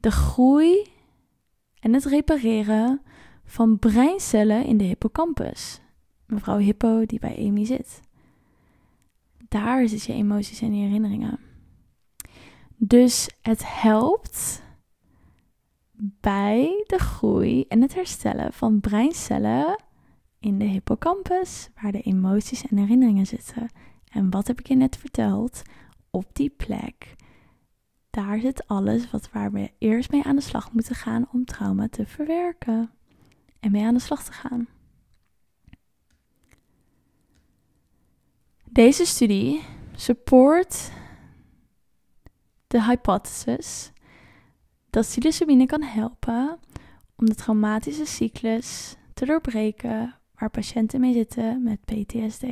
de 0.00 0.10
groei 0.10 0.86
en 1.80 1.92
het 1.92 2.04
repareren 2.04 3.00
van 3.46 3.78
breincellen 3.78 4.64
in 4.64 4.76
de 4.76 4.84
hippocampus. 4.84 5.80
Mevrouw 6.26 6.58
Hippo 6.58 7.06
die 7.06 7.18
bij 7.18 7.36
Amy 7.48 7.64
zit. 7.64 8.00
Daar 9.48 9.88
zit 9.88 10.02
je 10.02 10.12
emoties 10.12 10.60
en 10.60 10.74
je 10.74 10.86
herinneringen. 10.86 11.38
Dus 12.76 13.30
het 13.42 13.80
helpt 13.80 14.62
bij 16.20 16.84
de 16.86 16.98
groei 16.98 17.64
en 17.68 17.82
het 17.82 17.94
herstellen 17.94 18.52
van 18.52 18.80
breincellen 18.80 19.82
in 20.38 20.58
de 20.58 20.64
hippocampus, 20.64 21.68
waar 21.82 21.92
de 21.92 22.02
emoties 22.02 22.66
en 22.66 22.76
herinneringen 22.76 23.26
zitten. 23.26 23.68
En 24.08 24.30
wat 24.30 24.46
heb 24.46 24.60
ik 24.60 24.68
je 24.68 24.76
net 24.76 24.96
verteld? 24.96 25.62
Op 26.10 26.24
die 26.32 26.50
plek, 26.50 27.14
daar 28.10 28.40
zit 28.40 28.66
alles 28.66 29.10
wat 29.10 29.30
waar 29.32 29.52
we 29.52 29.72
eerst 29.78 30.10
mee 30.10 30.22
aan 30.22 30.36
de 30.36 30.42
slag 30.42 30.72
moeten 30.72 30.94
gaan 30.94 31.28
om 31.32 31.44
trauma 31.44 31.88
te 31.88 32.06
verwerken 32.06 32.90
en 33.60 33.70
mee 33.70 33.84
aan 33.84 33.94
de 33.94 34.00
slag 34.00 34.24
te 34.24 34.32
gaan. 34.32 34.68
Deze 38.64 39.04
studie 39.04 39.62
support 39.94 40.90
de 42.66 42.82
hypothesis 42.82 43.92
dat 44.90 45.04
psilocybine 45.04 45.66
kan 45.66 45.82
helpen 45.82 46.58
om 47.16 47.26
de 47.26 47.34
traumatische 47.34 48.04
cyclus 48.04 48.96
te 49.14 49.24
doorbreken 49.24 50.14
waar 50.34 50.50
patiënten 50.50 51.00
mee 51.00 51.12
zitten 51.12 51.62
met 51.62 51.84
PTSD. 51.84 52.44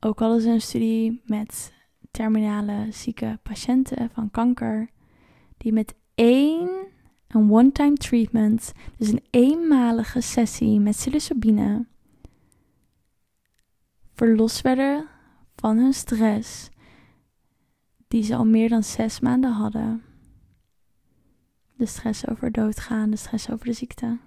Ook 0.00 0.18
hadden 0.18 0.40
ze 0.40 0.48
een 0.48 0.60
studie 0.60 1.22
met 1.24 1.72
terminale 2.10 2.86
zieke 2.90 3.38
patiënten 3.42 4.10
van 4.10 4.30
kanker 4.30 4.90
die 5.56 5.72
met 5.72 5.94
één 6.14 6.77
een 7.28 7.50
one-time 7.50 7.96
treatment, 7.96 8.72
dus 8.96 9.08
een 9.08 9.24
eenmalige 9.30 10.20
sessie 10.20 10.80
met 10.80 10.96
psilocybine, 10.96 11.86
verlost 14.14 14.60
werden 14.60 15.08
van 15.56 15.78
hun 15.78 15.92
stress 15.92 16.68
die 18.08 18.22
ze 18.22 18.36
al 18.36 18.44
meer 18.44 18.68
dan 18.68 18.82
zes 18.82 19.20
maanden 19.20 19.52
hadden. 19.52 20.02
De 21.76 21.86
stress 21.86 22.28
over 22.28 22.52
doodgaan, 22.52 23.10
de 23.10 23.16
stress 23.16 23.50
over 23.50 23.66
de 23.66 23.72
ziekte. 23.72 24.18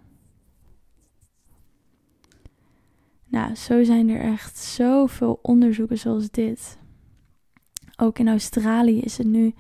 Nou, 3.28 3.56
zo 3.56 3.84
zijn 3.84 4.10
er 4.10 4.22
echt 4.22 4.58
zoveel 4.58 5.40
onderzoeken 5.42 5.98
zoals 5.98 6.30
dit. 6.30 6.78
Ook 7.98 8.20
in 8.20 8.28
Australië 8.28 9.00
is 9.00 9.18
het 9.18 9.28
nu 9.28 9.54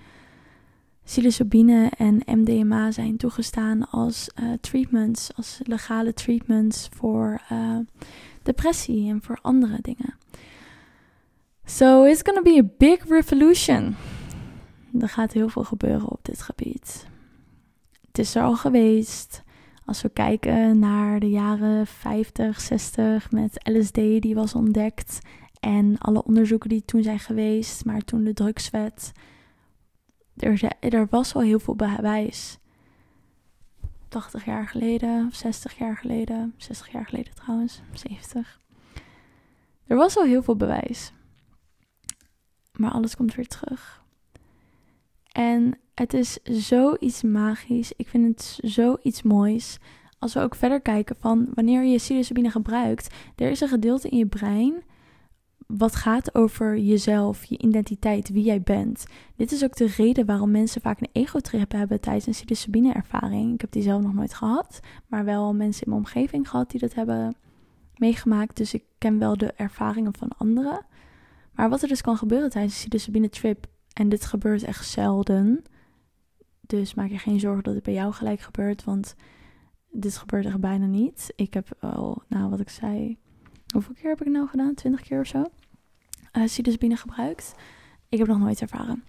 psilocybine 1.12 1.92
en 1.98 2.22
MDMA 2.26 2.92
zijn 2.92 3.18
toegestaan 3.18 3.90
als 3.90 4.30
uh, 4.40 4.52
treatments, 4.62 5.36
als 5.36 5.60
legale 5.64 6.14
treatments 6.14 6.90
voor 6.96 7.42
uh, 7.52 7.78
depressie 8.44 9.10
en 9.10 9.22
voor 9.22 9.40
andere 9.42 9.78
dingen. 9.82 10.16
So 11.66 12.04
it's 12.04 12.22
gonna 12.24 12.42
be 12.42 12.62
a 12.64 12.70
big 12.78 13.08
revolution. 13.08 13.96
Er 15.00 15.10
gaat 15.10 15.34
heel 15.34 15.50
veel 15.50 15.64
gebeuren 15.64 16.10
op 16.10 16.20
dit 16.22 16.42
gebied. 16.42 17.08
Het 18.08 18.18
is 18.20 18.36
er 18.36 18.44
al 18.44 18.56
geweest. 18.56 19.44
Als 19.86 20.02
we 20.02 20.10
kijken 20.10 20.80
naar 20.80 21.20
de 21.20 21.30
jaren 21.30 21.88
50, 21.88 22.62
60 22.62 23.32
met 23.32 23.70
LSD 23.72 23.96
die 23.96 24.36
was 24.36 24.56
ontdekt 24.56 25.20
en 25.60 25.98
alle 25.98 26.24
onderzoeken 26.24 26.70
die 26.70 26.86
toen 26.86 27.04
zijn 27.04 27.20
geweest, 27.20 27.86
maar 27.86 28.02
toen 28.02 28.24
de 28.24 28.34
drugswet, 28.34 29.12
er, 30.38 30.72
er 30.80 31.08
was 31.10 31.36
al 31.36 31.42
heel 31.42 31.60
veel 31.60 31.76
bewijs. 31.76 32.58
80 34.08 34.46
jaar 34.46 34.68
geleden, 34.68 35.30
60 35.32 35.78
jaar 35.78 35.98
geleden, 35.98 36.54
60 36.58 36.92
jaar 36.92 37.06
geleden 37.06 37.34
trouwens, 37.36 37.82
70. 37.94 38.60
Er 39.88 39.96
was 39.98 40.18
al 40.18 40.24
heel 40.24 40.44
veel 40.44 40.56
bewijs. 40.56 41.14
Maar 42.76 42.92
alles 42.92 43.16
komt 43.16 43.36
weer 43.36 43.48
terug. 43.48 44.04
En 45.32 45.80
het 45.96 46.14
is 46.14 46.38
zoiets 46.44 47.22
magisch. 47.22 47.94
Ik 47.96 48.08
vind 48.08 48.38
het 48.38 48.60
zoiets 48.72 49.22
moois. 49.22 49.78
Als 50.20 50.34
we 50.34 50.40
ook 50.40 50.56
verder 50.56 50.82
kijken 50.82 51.16
van 51.20 51.48
wanneer 51.54 51.84
je 51.84 51.98
psilocybine 51.98 52.50
gebruikt, 52.50 53.16
er 53.36 53.50
is 53.50 53.62
een 53.62 53.68
gedeelte 53.68 54.10
in 54.10 54.18
je 54.18 54.26
brein 54.26 54.84
wat 55.78 55.96
gaat 55.96 56.36
over 56.36 56.78
jezelf, 56.78 57.44
je 57.44 57.58
identiteit, 57.58 58.30
wie 58.30 58.44
jij 58.44 58.62
bent. 58.62 59.06
Dit 59.36 59.52
is 59.52 59.64
ook 59.64 59.76
de 59.76 59.94
reden 59.98 60.26
waarom 60.26 60.52
mensen 60.52 60.82
vaak 60.82 61.02
een 61.02 61.10
ego-trip 61.12 61.72
hebben 61.72 62.02
tijdens 62.02 62.26
een 62.26 62.34
psilocybine-ervaring. 62.34 63.54
Ik 63.54 63.62
heb 63.62 63.72
die 63.72 63.84
zelf 63.84 64.02
nog 64.02 64.14
nooit 64.14 64.34
gehad, 64.34 64.80
maar 65.08 65.26
wel 65.26 65.54
mensen 65.54 65.84
in 65.84 65.90
mijn 65.90 66.04
omgeving 66.04 66.50
gehad 66.50 66.72
die 66.72 66.80
dat 66.80 66.94
hebben 66.94 67.36
meegemaakt. 67.96 68.58
Dus 68.58 68.74
ik 68.74 68.84
ken 68.98 69.20
wel 69.20 69.38
de 69.38 69.52
ervaringen 69.52 70.14
van 70.14 70.32
anderen. 70.38 70.86
Maar 71.54 71.70
wat 71.70 71.82
er 71.82 71.88
dus 71.88 72.02
kan 72.02 72.18
gebeuren 72.18 72.50
tijdens 72.50 72.74
een 72.74 72.90
psilocybine-trip, 72.90 73.68
en 73.94 74.10
dit 74.10 74.26
gebeurt 74.26 74.64
echt 74.64 74.88
zelden, 74.88 75.64
dus 76.62 76.94
maak 76.94 77.10
je 77.10 77.18
geen 77.18 77.40
zorgen 77.40 77.64
dat 77.64 77.74
het 77.74 77.84
bij 77.84 77.94
jou 77.94 78.14
gelijk 78.14 78.40
gebeurt, 78.40 78.84
want 78.84 79.16
dit 79.92 80.18
gebeurt 80.18 80.46
er 80.46 80.60
bijna 80.60 80.86
niet. 80.86 81.34
Ik 81.36 81.54
heb 81.54 81.68
wel, 81.80 82.24
nou 82.28 82.50
wat 82.50 82.60
ik 82.60 82.70
zei, 82.70 83.18
hoeveel 83.72 83.94
keer 83.94 84.10
heb 84.10 84.20
ik 84.20 84.26
het 84.26 84.34
nou 84.34 84.48
gedaan? 84.48 84.74
Twintig 84.74 85.02
keer 85.02 85.20
of 85.20 85.28
zo? 85.28 85.44
Uh, 86.38 86.44
psilocybine 86.44 86.96
gebruikt. 86.96 87.56
Ik 88.10 88.18
heb 88.18 88.28
nog 88.28 88.40
nooit 88.40 88.62
ervaren. 88.62 89.04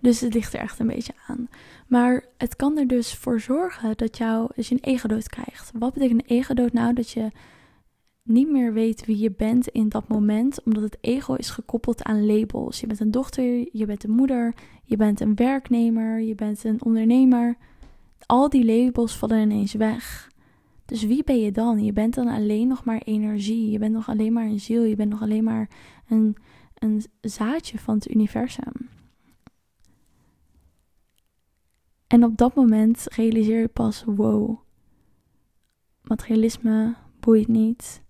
Dus 0.00 0.20
het 0.20 0.34
ligt 0.34 0.54
er 0.54 0.60
echt 0.60 0.78
een 0.78 0.86
beetje 0.86 1.12
aan. 1.26 1.48
Maar 1.86 2.24
het 2.38 2.56
kan 2.56 2.78
er 2.78 2.86
dus 2.86 3.14
voor 3.14 3.40
zorgen 3.40 3.96
dat, 3.96 4.16
jou, 4.16 4.48
je 4.54 4.66
een 4.70 4.78
ego-dood 4.80 5.28
krijgt. 5.28 5.70
Wat 5.74 5.92
betekent 5.92 6.20
een 6.20 6.36
ego-dood 6.36 6.72
nou? 6.72 6.92
Dat 6.92 7.10
je 7.10 7.30
niet 8.22 8.50
meer 8.50 8.72
weet 8.72 9.06
wie 9.06 9.18
je 9.18 9.30
bent 9.30 9.68
in 9.68 9.88
dat 9.88 10.08
moment, 10.08 10.62
omdat 10.64 10.82
het 10.82 10.98
ego 11.00 11.34
is 11.34 11.50
gekoppeld 11.50 12.02
aan 12.02 12.26
labels. 12.26 12.80
Je 12.80 12.86
bent 12.86 13.00
een 13.00 13.10
dochter, 13.10 13.68
je 13.72 13.86
bent 13.86 14.04
een 14.04 14.10
moeder, 14.10 14.54
je 14.84 14.96
bent 14.96 15.20
een 15.20 15.34
werknemer, 15.34 16.20
je 16.20 16.34
bent 16.34 16.64
een 16.64 16.82
ondernemer. 16.82 17.56
Al 18.26 18.48
die 18.48 18.64
labels 18.64 19.16
vallen 19.16 19.40
ineens 19.40 19.72
weg. 19.72 20.30
Dus 20.90 21.02
wie 21.02 21.24
ben 21.24 21.40
je 21.40 21.52
dan? 21.52 21.84
Je 21.84 21.92
bent 21.92 22.14
dan 22.14 22.28
alleen 22.28 22.68
nog 22.68 22.84
maar 22.84 23.02
energie. 23.04 23.70
Je 23.70 23.78
bent 23.78 23.92
nog 23.92 24.08
alleen 24.08 24.32
maar 24.32 24.44
een 24.44 24.60
ziel. 24.60 24.82
Je 24.82 24.96
bent 24.96 25.10
nog 25.10 25.22
alleen 25.22 25.44
maar 25.44 25.68
een, 26.08 26.36
een 26.74 27.02
zaadje 27.20 27.78
van 27.78 27.94
het 27.94 28.10
universum. 28.10 28.88
En 32.06 32.24
op 32.24 32.36
dat 32.36 32.54
moment 32.54 33.04
realiseer 33.08 33.60
je 33.60 33.68
pas: 33.68 34.04
wow, 34.04 34.58
materialisme 36.02 36.94
boeit 37.20 37.48
niet. 37.48 38.02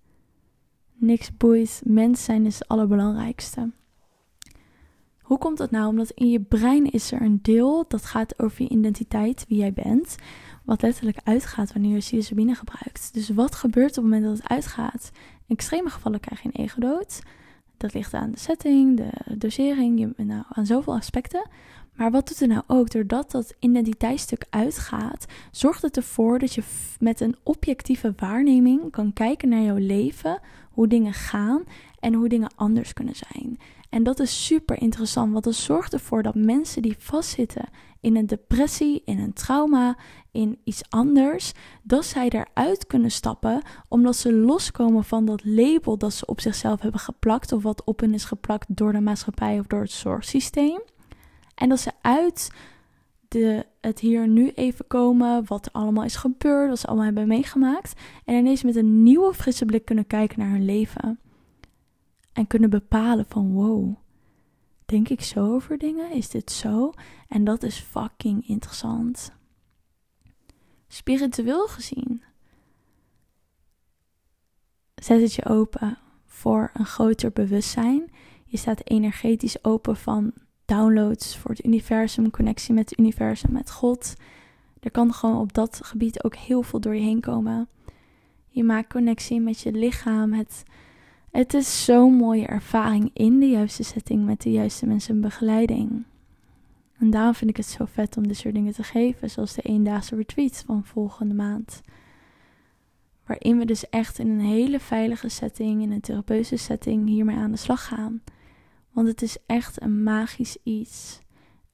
Niks 0.93 1.37
boeit. 1.37 1.81
Mens 1.85 2.23
zijn 2.23 2.45
is 2.45 2.59
het 2.59 2.67
allerbelangrijkste. 2.67 3.71
Hoe 5.21 5.37
komt 5.37 5.57
dat 5.57 5.71
nou? 5.71 5.87
Omdat 5.87 6.11
in 6.11 6.29
je 6.29 6.41
brein 6.41 6.91
is 6.91 7.11
er 7.11 7.21
een 7.21 7.39
deel 7.41 7.85
dat 7.87 8.05
gaat 8.05 8.39
over 8.39 8.61
je 8.61 8.69
identiteit, 8.69 9.45
wie 9.47 9.57
jij 9.57 9.73
bent, 9.73 10.15
wat 10.63 10.81
letterlijk 10.81 11.19
uitgaat 11.23 11.73
wanneer 11.73 11.91
je 11.91 11.97
psilocybine 11.97 12.55
gebruikt. 12.55 13.13
Dus 13.13 13.29
wat 13.29 13.55
gebeurt 13.55 13.97
op 13.97 14.03
het 14.03 14.03
moment 14.03 14.23
dat 14.23 14.37
het 14.37 14.47
uitgaat? 14.47 15.11
In 15.47 15.55
extreme 15.55 15.89
gevallen 15.89 16.19
krijg 16.19 16.41
je 16.41 16.49
een 16.53 16.63
ego-dood. 16.63 17.21
Dat 17.77 17.93
ligt 17.93 18.13
aan 18.13 18.31
de 18.31 18.39
setting, 18.39 18.97
de 18.97 19.37
dosering, 19.37 19.99
je, 19.99 20.23
nou, 20.23 20.43
aan 20.49 20.65
zoveel 20.65 20.93
aspecten. 20.93 21.49
Maar 21.95 22.11
wat 22.11 22.27
doet 22.27 22.39
het 22.39 22.49
nou 22.49 22.61
ook? 22.67 22.91
Doordat 22.91 23.31
dat 23.31 23.53
identiteitsstuk 23.59 24.45
uitgaat, 24.49 25.25
zorgt 25.51 25.81
het 25.81 25.97
ervoor 25.97 26.39
dat 26.39 26.53
je 26.53 26.63
met 26.99 27.19
een 27.19 27.35
objectieve 27.43 28.13
waarneming 28.17 28.91
kan 28.91 29.13
kijken 29.13 29.49
naar 29.49 29.61
jouw 29.61 29.77
leven, 29.77 30.39
hoe 30.71 30.87
dingen 30.87 31.13
gaan 31.13 31.63
en 31.99 32.13
hoe 32.13 32.29
dingen 32.29 32.51
anders 32.55 32.93
kunnen 32.93 33.15
zijn. 33.15 33.59
En 33.89 34.03
dat 34.03 34.19
is 34.19 34.45
super 34.45 34.81
interessant, 34.81 35.31
want 35.31 35.43
dat 35.43 35.55
zorgt 35.55 35.93
ervoor 35.93 36.23
dat 36.23 36.35
mensen 36.35 36.81
die 36.81 36.95
vastzitten 36.97 37.65
in 38.01 38.15
een 38.15 38.25
depressie, 38.25 39.01
in 39.05 39.19
een 39.19 39.33
trauma, 39.33 39.97
in 40.31 40.59
iets 40.63 40.81
anders, 40.89 41.53
dat 41.83 42.05
zij 42.05 42.29
eruit 42.29 42.87
kunnen 42.87 43.11
stappen 43.11 43.61
omdat 43.87 44.15
ze 44.15 44.33
loskomen 44.33 45.03
van 45.03 45.25
dat 45.25 45.41
label 45.43 45.97
dat 45.97 46.13
ze 46.13 46.25
op 46.25 46.41
zichzelf 46.41 46.81
hebben 46.81 46.99
geplakt 46.99 47.51
of 47.51 47.63
wat 47.63 47.83
op 47.83 47.99
hen 47.99 48.13
is 48.13 48.23
geplakt 48.23 48.65
door 48.75 48.91
de 48.91 49.01
maatschappij 49.01 49.59
of 49.59 49.67
door 49.67 49.81
het 49.81 49.91
zorgsysteem. 49.91 50.81
En 51.55 51.69
dat 51.69 51.79
ze 51.79 51.91
uit 52.01 52.51
de, 53.27 53.65
het 53.81 53.99
hier 53.99 54.27
nu 54.27 54.49
even 54.49 54.87
komen, 54.87 55.45
wat 55.45 55.65
er 55.65 55.71
allemaal 55.71 56.03
is 56.03 56.15
gebeurd, 56.15 56.69
wat 56.69 56.79
ze 56.79 56.87
allemaal 56.87 57.05
hebben 57.05 57.27
meegemaakt. 57.27 58.01
En 58.25 58.35
ineens 58.35 58.63
met 58.63 58.75
een 58.75 59.03
nieuwe 59.03 59.33
frisse 59.33 59.65
blik 59.65 59.85
kunnen 59.85 60.07
kijken 60.07 60.39
naar 60.39 60.49
hun 60.49 60.65
leven. 60.65 61.19
En 62.33 62.47
kunnen 62.47 62.69
bepalen 62.69 63.25
van 63.27 63.51
wow, 63.53 63.95
denk 64.91 65.09
ik 65.09 65.21
zo 65.21 65.53
over 65.53 65.77
dingen? 65.77 66.11
Is 66.11 66.29
dit 66.29 66.51
zo? 66.51 66.91
En 67.27 67.43
dat 67.43 67.63
is 67.63 67.77
fucking 67.79 68.47
interessant. 68.47 69.31
Spiritueel 70.87 71.67
gezien 71.67 72.23
zet 74.95 75.21
het 75.21 75.33
je 75.33 75.45
open 75.45 75.97
voor 76.25 76.69
een 76.73 76.85
groter 76.85 77.31
bewustzijn. 77.31 78.11
Je 78.45 78.57
staat 78.57 78.89
energetisch 78.89 79.63
open 79.63 79.95
van 79.95 80.33
downloads 80.65 81.37
voor 81.37 81.51
het 81.51 81.65
universum, 81.65 82.29
connectie 82.29 82.73
met 82.73 82.89
het 82.89 82.99
universum, 82.99 83.51
met 83.51 83.71
God. 83.71 84.15
Er 84.79 84.91
kan 84.91 85.13
gewoon 85.13 85.37
op 85.37 85.53
dat 85.53 85.79
gebied 85.83 86.23
ook 86.23 86.35
heel 86.35 86.63
veel 86.63 86.79
door 86.79 86.95
je 86.95 87.01
heen 87.01 87.19
komen. 87.19 87.67
Je 88.47 88.63
maakt 88.63 88.93
connectie 88.93 89.41
met 89.41 89.59
je 89.59 89.71
lichaam. 89.71 90.33
Het, 90.33 90.63
het 91.31 91.53
is 91.53 91.85
zo'n 91.85 92.13
mooie 92.13 92.45
ervaring 92.45 93.09
in 93.13 93.39
de 93.39 93.49
juiste 93.49 93.83
setting 93.83 94.25
met 94.25 94.41
de 94.41 94.51
juiste 94.51 94.85
mensen 94.85 95.15
en 95.15 95.21
begeleiding. 95.21 96.03
En 96.99 97.09
daarom 97.09 97.33
vind 97.33 97.49
ik 97.49 97.57
het 97.57 97.65
zo 97.65 97.85
vet 97.85 98.17
om 98.17 98.27
dit 98.27 98.37
soort 98.37 98.53
dingen 98.53 98.73
te 98.73 98.83
geven, 98.83 99.29
zoals 99.29 99.53
de 99.53 99.61
eendaagse 99.61 100.15
retreat 100.15 100.63
van 100.65 100.83
volgende 100.83 101.33
maand. 101.33 101.81
Waarin 103.25 103.57
we 103.57 103.65
dus 103.65 103.89
echt 103.89 104.19
in 104.19 104.29
een 104.29 104.39
hele 104.39 104.79
veilige 104.79 105.29
setting, 105.29 105.81
in 105.81 105.91
een 105.91 106.01
therapeutische 106.01 106.57
setting, 106.57 107.07
hiermee 107.07 107.35
aan 107.35 107.51
de 107.51 107.57
slag 107.57 107.87
gaan. 107.87 108.21
Want 108.91 109.07
het 109.07 109.21
is 109.21 109.37
echt 109.45 109.81
een 109.81 110.03
magisch 110.03 110.57
iets. 110.63 111.21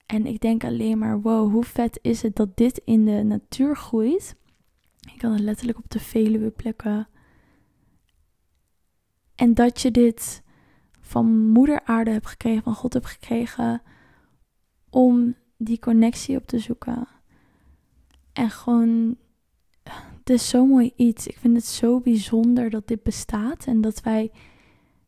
En 0.05 0.25
ik 0.25 0.39
denk 0.39 0.63
alleen 0.63 0.97
maar, 0.97 1.21
wow, 1.21 1.51
hoe 1.51 1.63
vet 1.63 1.99
is 2.01 2.21
het 2.21 2.35
dat 2.35 2.57
dit 2.57 2.81
in 2.85 3.05
de 3.05 3.23
natuur 3.23 3.75
groeit. 3.75 4.35
Je 4.99 5.17
kan 5.17 5.31
het 5.31 5.41
letterlijk 5.41 5.77
op 5.77 5.89
de 5.89 5.99
Veluwe 5.99 6.49
plekken. 6.49 7.07
En 9.37 9.53
dat 9.53 9.81
je 9.81 9.91
dit 9.91 10.43
van 11.01 11.47
moeder 11.47 11.81
aarde 11.85 12.11
hebt 12.11 12.27
gekregen, 12.27 12.63
van 12.63 12.75
God 12.75 12.93
hebt 12.93 13.05
gekregen, 13.05 13.81
om 14.89 15.35
die 15.57 15.79
connectie 15.79 16.37
op 16.37 16.47
te 16.47 16.59
zoeken. 16.59 17.07
En 18.33 18.49
gewoon, 18.49 19.17
het 20.19 20.29
is 20.29 20.49
zo 20.49 20.65
mooi 20.65 20.91
iets. 20.95 21.27
Ik 21.27 21.37
vind 21.37 21.55
het 21.55 21.65
zo 21.65 21.99
bijzonder 21.99 22.69
dat 22.69 22.87
dit 22.87 23.03
bestaat 23.03 23.65
en 23.65 23.81
dat 23.81 24.01
wij 24.01 24.31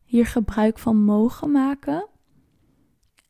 hier 0.03 0.25
gebruik 0.25 0.79
van 0.79 1.03
mogen 1.03 1.51
maken. 1.51 2.07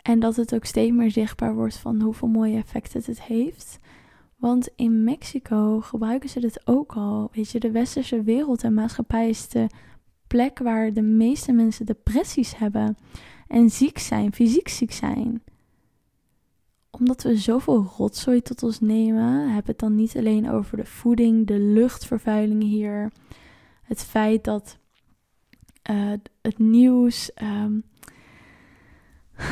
En 0.02 0.20
dat 0.20 0.36
het 0.36 0.56
ook 0.56 0.66
steeds 0.66 0.96
meer 0.96 1.12
zichtbaar 1.12 1.56
wordt 1.56 1.78
van 1.78 2.02
hoeveel 2.02 2.28
mooie 2.28 2.58
effecten 2.58 3.02
het 3.06 3.22
heeft. 3.22 3.80
Want 4.36 4.70
in 4.76 5.04
Mexico 5.04 5.82
gebruiken 5.82 6.30
ze 6.30 6.40
dit 6.40 6.68
ook 6.68 6.94
al. 6.94 7.30
Weet 7.32 7.50
je, 7.50 7.60
de 7.60 7.72
westerse 7.72 8.24
wereld 8.24 8.64
en 8.64 8.74
maatschappij 8.74 9.30
is 9.30 9.48
de 9.48 9.68
plek 10.30 10.60
waar 10.60 10.94
de 10.94 11.02
meeste 11.02 11.52
mensen 11.52 11.86
depressies 11.86 12.58
hebben 12.58 12.98
en 13.48 13.70
ziek 13.70 13.98
zijn, 13.98 14.34
fysiek 14.34 14.68
ziek 14.68 14.92
zijn. 14.92 15.44
omdat 16.92 17.24
we 17.24 17.38
zoveel 17.38 17.94
rotzooi 17.98 18.42
tot 18.42 18.64
ons 18.64 18.80
nemen, 18.80 19.54
heb 19.54 19.68
het 19.68 19.80
dan 19.80 19.96
niet 19.96 20.18
alleen 20.18 20.50
over 20.50 20.78
de 20.78 20.86
voeding, 20.86 21.48
de 21.48 21.60
luchtvervuiling 21.60 22.64
hier, 22.64 23.12
het 23.84 24.04
feit 24.04 24.44
dat 24.44 24.78
uh, 25.90 26.14
het 26.42 26.58
nieuws, 26.58 27.32
um, 27.42 27.84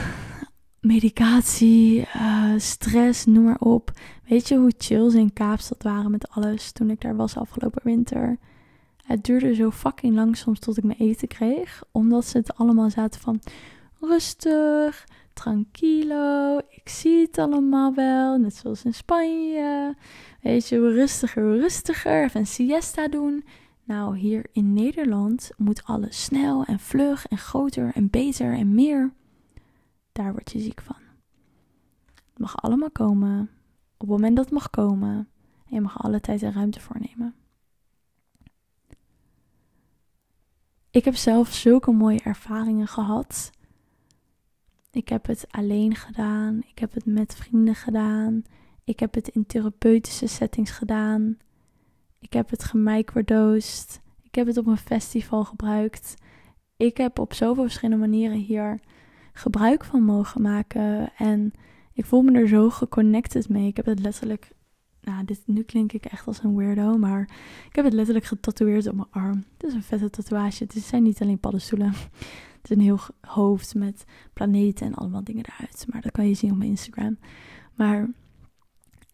medicatie, 0.93 2.07
uh, 2.15 2.53
stress, 2.57 3.25
noem 3.25 3.43
maar 3.43 3.59
op. 3.59 3.91
Weet 4.27 4.47
je 4.47 4.57
hoe 4.57 4.73
chill 4.77 5.09
ze 5.09 5.19
in 5.19 5.33
Kaapstad 5.33 5.83
waren 5.83 6.11
met 6.11 6.29
alles 6.29 6.71
toen 6.71 6.89
ik 6.89 7.01
daar 7.01 7.15
was 7.15 7.37
afgelopen 7.37 7.81
winter? 7.83 8.37
Het 9.07 9.23
duurde 9.23 9.55
zo 9.55 9.71
fucking 9.71 10.15
lang 10.15 10.37
soms 10.37 10.59
tot 10.59 10.77
ik 10.77 10.83
mijn 10.83 10.99
eten 10.99 11.27
kreeg, 11.27 11.83
omdat 11.91 12.25
ze 12.25 12.37
het 12.37 12.55
allemaal 12.55 12.89
zaten 12.89 13.21
van 13.21 13.39
rustig, 13.99 15.07
tranquilo, 15.33 16.57
ik 16.69 16.89
zie 16.89 17.21
het 17.21 17.37
allemaal 17.37 17.93
wel, 17.93 18.37
net 18.37 18.55
zoals 18.55 18.83
in 18.83 18.93
Spanje. 18.93 19.95
Weet 20.41 20.67
je, 20.67 20.79
rustiger, 20.79 21.59
rustiger, 21.59 22.23
even 22.23 22.39
een 22.39 22.47
siesta 22.47 23.07
doen. 23.07 23.43
Nou, 23.83 24.17
hier 24.17 24.45
in 24.51 24.73
Nederland 24.73 25.49
moet 25.57 25.83
alles 25.83 26.23
snel 26.23 26.63
en 26.63 26.79
vlug 26.79 27.27
en 27.27 27.37
groter 27.37 27.91
en 27.93 28.09
beter 28.09 28.53
en 28.53 28.73
meer. 28.75 29.13
Daar 30.11 30.31
word 30.31 30.51
je 30.51 30.59
ziek 30.59 30.81
van. 30.81 30.95
Het 32.13 32.39
mag 32.39 32.61
allemaal 32.61 32.91
komen 32.91 33.49
op 33.93 33.99
het 33.99 34.09
moment 34.09 34.35
dat 34.35 34.45
het 34.45 34.53
mag 34.53 34.69
komen. 34.69 35.27
En 35.65 35.75
je 35.75 35.81
mag 35.81 36.03
alle 36.03 36.19
tijd 36.21 36.43
en 36.43 36.53
ruimte 36.53 36.79
voornemen. 36.79 37.35
Ik 40.91 41.05
heb 41.05 41.15
zelf 41.15 41.53
zulke 41.53 41.91
mooie 41.91 42.21
ervaringen 42.23 42.87
gehad. 42.87 43.51
Ik 44.91 45.09
heb 45.09 45.25
het 45.25 45.45
alleen 45.49 45.95
gedaan. 45.95 46.61
Ik 46.67 46.79
heb 46.79 46.93
het 46.93 47.05
met 47.05 47.35
vrienden 47.35 47.75
gedaan. 47.75 48.43
Ik 48.83 48.99
heb 48.99 49.13
het 49.13 49.27
in 49.27 49.45
therapeutische 49.45 50.27
settings 50.27 50.71
gedaan. 50.71 51.37
Ik 52.19 52.33
heb 52.33 52.49
het 52.49 52.63
gemicrodosed. 52.63 54.01
Ik 54.23 54.35
heb 54.35 54.47
het 54.47 54.57
op 54.57 54.67
een 54.67 54.77
festival 54.77 55.43
gebruikt. 55.43 56.13
Ik 56.77 56.97
heb 56.97 57.19
op 57.19 57.33
zoveel 57.33 57.63
verschillende 57.63 58.05
manieren 58.05 58.37
hier 58.37 58.79
gebruik 59.33 59.85
van 59.85 60.03
mogen 60.03 60.41
maken. 60.41 61.11
En 61.17 61.51
ik 61.93 62.05
voel 62.05 62.21
me 62.21 62.39
er 62.39 62.47
zo 62.47 62.69
geconnected 62.69 63.49
mee. 63.49 63.67
Ik 63.67 63.75
heb 63.75 63.85
het 63.85 63.99
letterlijk. 63.99 64.51
Nou, 65.07 65.25
dit, 65.25 65.41
nu 65.45 65.63
klink 65.63 65.91
ik 65.91 66.05
echt 66.05 66.27
als 66.27 66.43
een 66.43 66.55
weirdo, 66.55 66.97
maar 66.97 67.21
ik 67.69 67.75
heb 67.75 67.85
het 67.85 67.93
letterlijk 67.93 68.25
getatoeëerd 68.25 68.87
op 68.87 68.95
mijn 68.95 69.07
arm. 69.11 69.43
Het 69.57 69.67
is 69.67 69.73
een 69.73 69.83
vette 69.83 70.09
tatoeage. 70.09 70.63
Het 70.63 70.73
zijn 70.83 71.03
niet 71.03 71.21
alleen 71.21 71.39
paddenstoelen. 71.39 71.93
Het 72.61 72.63
is 72.63 72.69
een 72.69 72.81
heel 72.81 72.99
hoofd 73.21 73.75
met 73.75 74.05
planeten 74.33 74.85
en 74.85 74.93
allemaal 74.93 75.23
dingen 75.23 75.45
eruit. 75.45 75.85
Maar 75.89 76.01
dat 76.01 76.11
kan 76.11 76.27
je 76.27 76.33
zien 76.33 76.51
op 76.51 76.57
mijn 76.57 76.69
Instagram. 76.69 77.17
Maar 77.75 78.09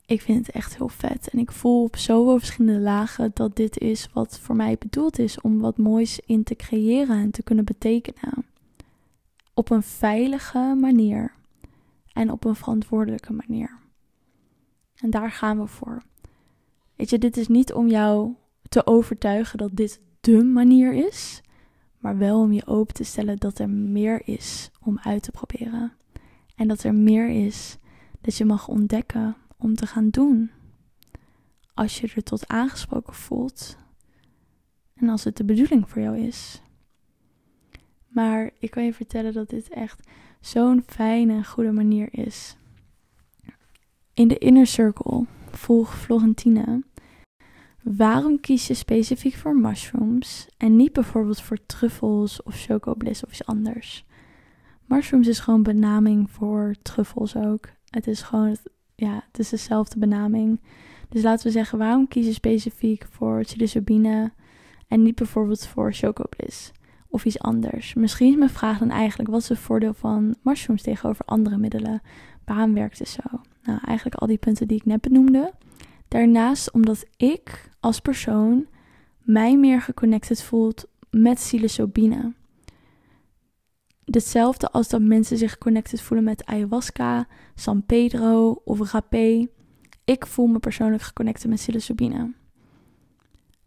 ik 0.06 0.22
vind 0.22 0.48
het 0.48 0.56
echt 0.56 0.78
heel 0.78 0.90
vet. 0.90 1.30
En 1.30 1.40
ik 1.40 1.52
voel 1.52 1.84
op 1.84 1.96
zoveel 1.96 2.38
verschillende 2.38 2.80
lagen 2.80 3.32
dat 3.34 3.56
dit 3.56 3.78
is 3.78 4.10
wat 4.14 4.40
voor 4.40 4.56
mij 4.56 4.76
bedoeld 4.80 5.20
is 5.20 5.42
om 5.42 5.60
wat 5.60 5.78
moois 5.78 6.20
in 6.26 6.44
te 6.44 6.56
creëren 6.56 7.18
en 7.18 7.32
te 7.32 7.44
kunnen 7.44 7.66
betekenen. 7.66 8.46
Op 9.54 9.70
een 9.70 9.84
veilige 9.84 10.76
manier 10.80 11.34
en 12.14 12.32
op 12.32 12.46
een 12.46 12.56
verantwoordelijke 12.56 13.34
manier. 13.34 13.82
En 15.04 15.10
daar 15.10 15.32
gaan 15.32 15.60
we 15.60 15.68
voor. 15.68 16.02
Weet 16.96 17.10
je, 17.10 17.18
dit 17.18 17.38
is 17.38 17.48
niet 17.48 17.74
om 17.74 17.88
jou 17.88 18.34
te 18.70 18.86
overtuigen 18.88 19.58
dat 19.58 19.76
dit 19.76 20.02
de 20.22 20.44
manier 20.44 20.94
is, 20.94 21.42
maar 21.98 22.18
wel 22.18 22.40
om 22.40 22.52
je 22.52 22.66
open 22.66 22.94
te 22.94 23.04
stellen 23.04 23.38
dat 23.38 23.60
er 23.60 23.70
meer 23.70 24.22
is 24.28 24.72
om 24.82 25.00
uit 25.00 25.24
te 25.24 25.32
proberen. 25.32 25.94
En 26.56 26.68
dat 26.68 26.84
er 26.84 26.96
meer 26.96 27.30
is 27.30 27.78
dat 28.22 28.36
je 28.38 28.46
mag 28.46 28.68
ontdekken 28.68 29.36
om 29.58 29.76
te 29.76 29.88
gaan 29.88 30.10
doen. 30.10 30.52
Als 31.74 32.00
je 32.00 32.12
er 32.16 32.24
tot 32.24 32.48
aangesproken 32.48 33.14
voelt 33.14 33.78
en 34.96 35.10
als 35.10 35.24
het 35.24 35.38
de 35.38 35.46
bedoeling 35.46 35.90
voor 35.90 36.02
jou 36.02 36.18
is. 36.18 36.62
Maar 38.08 38.52
ik 38.60 38.72
kan 38.72 38.86
je 38.86 38.94
vertellen 38.94 39.34
dat 39.34 39.50
dit 39.50 39.70
echt 39.70 40.08
zo'n 40.40 40.84
fijne 40.86 41.34
en 41.34 41.46
goede 41.46 41.72
manier 41.72 42.08
is. 42.12 42.58
In 44.16 44.28
de 44.28 44.38
inner 44.38 44.68
circle 44.68 45.26
volg 45.52 45.98
Florentine. 46.00 46.84
Waarom 47.82 48.40
kies 48.40 48.68
je 48.68 48.74
specifiek 48.74 49.36
voor 49.36 49.56
mushrooms 49.56 50.48
en 50.58 50.76
niet 50.76 50.94
bijvoorbeeld 50.94 51.42
voor 51.42 51.58
truffels 51.66 52.44
of 52.44 52.56
chocobliss 52.56 53.24
of 53.24 53.32
iets 53.32 53.46
anders? 53.46 54.06
Mushrooms 54.86 55.28
is 55.28 55.40
gewoon 55.40 55.64
benaming 55.64 56.32
voor 56.32 56.76
truffels 56.82 57.36
ook. 57.36 57.70
Het 57.90 58.08
is 58.08 58.22
gewoon, 58.22 58.58
ja, 58.96 59.24
het 59.28 59.40
is 59.40 59.50
dezelfde 59.50 60.00
benaming. 60.00 60.62
Dus 61.10 61.24
laten 61.24 61.46
we 61.46 61.52
zeggen, 61.52 61.78
waarom 61.78 62.08
kies 62.08 62.26
je 62.26 62.34
specifiek 62.34 63.06
voor 63.10 63.42
psilocybine 63.42 64.32
en 64.88 65.04
niet 65.04 65.16
bijvoorbeeld 65.16 65.68
voor 65.68 65.94
chocobliss? 65.94 66.72
of 67.10 67.26
iets 67.26 67.40
anders. 67.40 67.94
Misschien 67.94 68.30
is 68.30 68.38
mijn 68.38 68.50
vraag 68.50 68.78
dan 68.78 68.90
eigenlijk: 68.90 69.30
wat 69.30 69.42
is 69.42 69.50
het 69.50 69.60
voordeel 69.60 69.94
van 69.94 70.36
mushrooms 70.42 70.82
tegenover 70.82 71.26
andere 71.26 71.58
middelen? 71.58 72.02
Waarom 72.46 72.74
werkt 72.74 73.00
het 73.00 73.08
zo? 73.08 73.42
Nou, 73.64 73.80
eigenlijk 73.86 74.16
al 74.22 74.28
die 74.28 74.38
punten 74.38 74.68
die 74.68 74.78
ik 74.78 74.86
net 74.86 75.02
benoemde. 75.02 75.54
Daarnaast 76.08 76.72
omdat 76.72 77.06
ik 77.18 77.70
als 77.80 78.00
persoon 78.00 78.66
mij 79.20 79.58
meer 79.58 79.82
geconnected 79.82 80.44
voelt 80.44 80.86
met 81.10 81.36
psilocybine. 81.36 82.34
Hetzelfde 84.06 84.72
als 84.72 84.90
dat 84.90 85.02
mensen 85.02 85.38
zich 85.38 85.58
connected 85.58 86.02
voelen 86.02 86.26
met 86.26 86.46
ayahuasca, 86.46 87.28
San 87.56 87.86
Pedro 87.86 88.62
of 88.64 88.92
rapé. 88.92 89.48
Ik 90.04 90.26
voel 90.26 90.48
me 90.48 90.60
persoonlijk 90.60 91.04
geconnected 91.04 91.50
met 91.50 91.60
psilocybine. 91.60 92.34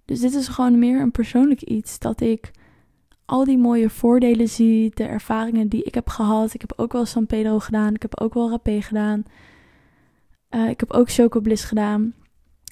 Dus 0.05 0.21
dit 0.21 0.35
is 0.35 0.49
gewoon 0.49 0.79
meer 0.79 1.01
een 1.01 1.11
persoonlijk 1.11 1.63
iets 1.63 1.99
dat 1.99 2.21
ik 2.21 2.51
al 3.25 3.45
die 3.45 3.59
mooie 3.59 3.91
voordelen 3.91 4.49
zie, 4.49 4.91
de 4.95 5.05
ervaringen 5.05 5.69
die 5.69 5.83
ik 5.83 5.95
heb 5.95 6.09
gehad. 6.09 6.55
Ik 6.55 6.61
heb 6.61 6.73
ook 6.77 6.93
wel 6.93 7.05
San 7.05 7.27
Pedro 7.27 7.59
gedaan, 7.59 7.95
ik 7.95 8.03
heb 8.03 8.21
ook 8.21 8.35
wel 8.35 8.51
rapé 8.51 8.83
gedaan. 8.83 9.25
Uh, 10.51 10.69
ik 10.69 10.81
heb 10.81 10.91
ook 10.91 11.11
Choco 11.11 11.41
Bliss 11.41 11.65
gedaan. 11.65 12.15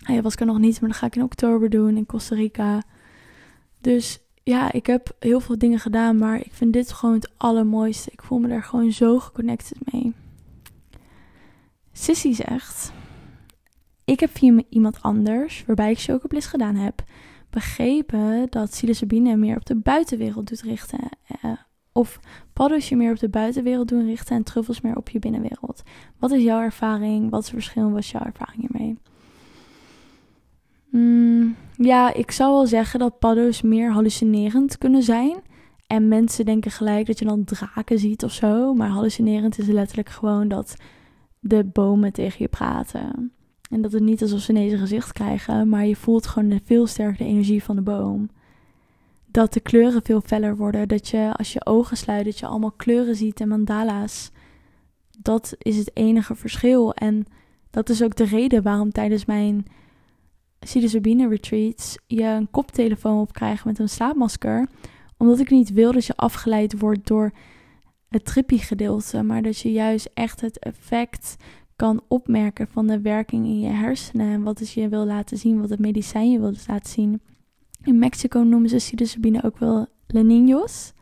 Hij 0.03 0.23
was 0.23 0.37
er 0.37 0.47
nog 0.47 0.59
niet, 0.59 0.81
maar 0.81 0.91
dat 0.91 0.99
ga 0.99 1.07
ik 1.07 1.17
in 1.17 1.23
oktober 1.23 1.71
doen 1.71 1.97
in 1.97 2.07
Costa 2.07 2.35
Rica. 2.35 2.83
Dus 3.81 4.21
ja, 4.43 4.73
ik 4.73 4.87
heb 4.87 5.17
heel 5.19 5.41
veel 5.41 5.59
dingen 5.59 5.79
gedaan, 5.79 6.19
maar 6.19 6.41
ik 6.41 6.53
vind 6.53 6.73
dit 6.73 6.93
gewoon 6.93 7.15
het 7.15 7.33
allermooiste. 7.37 8.11
Ik 8.11 8.23
voel 8.23 8.39
me 8.39 8.49
daar 8.49 8.63
gewoon 8.63 8.93
zo 8.93 9.19
geconnected 9.19 9.93
mee. 9.93 10.15
Sissy 11.93 12.33
zegt: 12.33 12.93
Ik 14.05 14.21
heb 14.21 14.37
via 14.37 14.63
iemand 14.69 15.03
anders, 15.03 15.65
waarbij 15.67 15.91
ik 15.91 15.99
Choco 15.99 16.29
Bliss 16.29 16.47
gedaan 16.47 16.77
heb, 16.77 17.05
begrepen 17.51 18.47
dat 18.51 18.71
psilocybine 18.71 19.37
meer 19.37 19.57
op 19.57 19.67
de 19.67 19.77
buitenwereld 19.77 20.49
doet 20.49 20.63
richten. 20.63 21.09
Uh, 21.45 21.53
of 21.95 22.21
paddo's 22.53 22.89
je 22.89 22.97
meer 22.97 23.11
op 23.11 23.19
de 23.19 23.29
buitenwereld 23.29 23.89
doen 23.89 24.07
richten 24.07 24.37
en 24.37 24.43
truffels 24.43 24.81
meer 24.81 24.97
op 24.97 25.09
je 25.09 25.19
binnenwereld. 25.19 25.83
Wat 26.19 26.31
is 26.31 26.43
jouw 26.43 26.61
ervaring? 26.61 27.31
Wat 27.31 27.41
is 27.41 27.47
het 27.47 27.55
verschil? 27.55 27.91
Wat 27.91 27.99
is 27.99 28.11
jouw 28.11 28.25
ervaring 28.25 28.61
hiermee? 28.61 28.99
Mm, 30.91 31.57
ja, 31.77 32.15
ik 32.15 32.31
zou 32.31 32.53
wel 32.53 32.67
zeggen 32.67 32.99
dat 32.99 33.19
paddo's 33.19 33.63
meer 33.63 33.93
hallucinerend 33.93 34.79
kunnen 34.79 35.03
zijn. 35.03 35.37
En 35.87 36.09
mensen 36.09 36.45
denken 36.45 36.71
gelijk 36.71 37.07
dat 37.07 37.19
je 37.19 37.25
dan 37.25 37.45
draken 37.45 37.99
ziet 37.99 38.25
of 38.25 38.33
zo. 38.33 38.75
Maar 38.75 38.89
hallucinerend 38.89 39.59
is 39.59 39.67
letterlijk 39.67 40.09
gewoon 40.09 40.49
dat 40.49 40.77
de 41.41 41.65
bomen 41.65 42.13
tegen 42.13 42.37
je 42.39 42.49
praten. 42.49 43.33
En 43.71 43.83
dat 43.83 43.93
het 43.93 44.03
niet 44.03 44.23
alsof 44.23 44.41
ze 44.41 44.51
ineens 44.53 44.73
een 44.73 44.79
gezicht 44.79 45.13
krijgen, 45.13 45.69
maar 45.69 45.87
je 45.87 45.97
voelt 45.97 46.27
gewoon 46.27 46.61
veel 46.65 46.87
sterker 46.87 47.17
de 47.17 47.25
energie 47.25 47.63
van 47.63 47.77
de 47.77 47.83
boom. 47.83 48.29
Dat 49.35 49.53
de 49.53 49.61
kleuren 49.61 50.03
veel 50.03 50.21
feller 50.21 50.57
worden. 50.57 50.89
Dat 50.89 51.09
je 51.09 51.33
als 51.37 51.53
je 51.53 51.67
ogen 51.67 51.97
sluit, 51.97 52.25
dat 52.25 52.39
je 52.39 52.47
allemaal 52.47 52.73
kleuren 52.73 53.17
ziet 53.17 53.41
en 53.41 53.49
mandala's. 53.49 54.31
Dat 55.19 55.55
is 55.59 55.77
het 55.77 55.91
enige 55.95 56.35
verschil. 56.35 56.95
En 56.95 57.27
dat 57.71 57.89
is 57.89 58.03
ook 58.03 58.17
de 58.17 58.25
reden 58.25 58.63
waarom 58.63 58.93
tijdens 58.93 59.25
mijn 59.25 59.67
psilocybine 60.59 61.29
retreats 61.29 61.97
je 62.07 62.23
een 62.23 62.51
koptelefoon 62.51 63.21
op 63.21 63.33
krijgt 63.33 63.65
met 63.65 63.79
een 63.79 63.89
slaapmasker. 63.89 64.69
Omdat 65.17 65.39
ik 65.39 65.51
niet 65.51 65.73
wil 65.73 65.93
dat 65.93 66.05
je 66.05 66.17
afgeleid 66.17 66.79
wordt 66.79 67.07
door 67.07 67.31
het 68.09 68.25
trippy 68.25 68.59
gedeelte, 68.59 69.23
maar 69.23 69.43
dat 69.43 69.59
je 69.59 69.73
juist 69.73 70.11
echt 70.15 70.41
het 70.41 70.59
effect 70.59 71.37
kan 71.77 72.01
opmerken 72.09 72.69
van 72.69 72.87
de 72.87 73.01
werking 73.01 73.47
in 73.47 73.61
je 73.61 73.71
hersenen 73.71 74.33
en 74.33 74.43
wat 74.43 74.71
je 74.71 74.89
wil 74.89 75.07
laten 75.07 75.39
zien, 75.39 75.61
wat 75.61 75.71
het 75.71 75.79
medicijn 75.79 76.31
je 76.31 76.41
wil 76.41 76.55
laten 76.67 76.91
zien. 76.91 77.21
In 77.85 77.99
Mexico 77.99 78.41
noemen 78.41 78.69
ze 78.69 78.77
psilocybine 78.77 79.43
ook 79.43 79.59
wel 79.59 79.87
le 80.07 80.23
niños, 80.23 80.93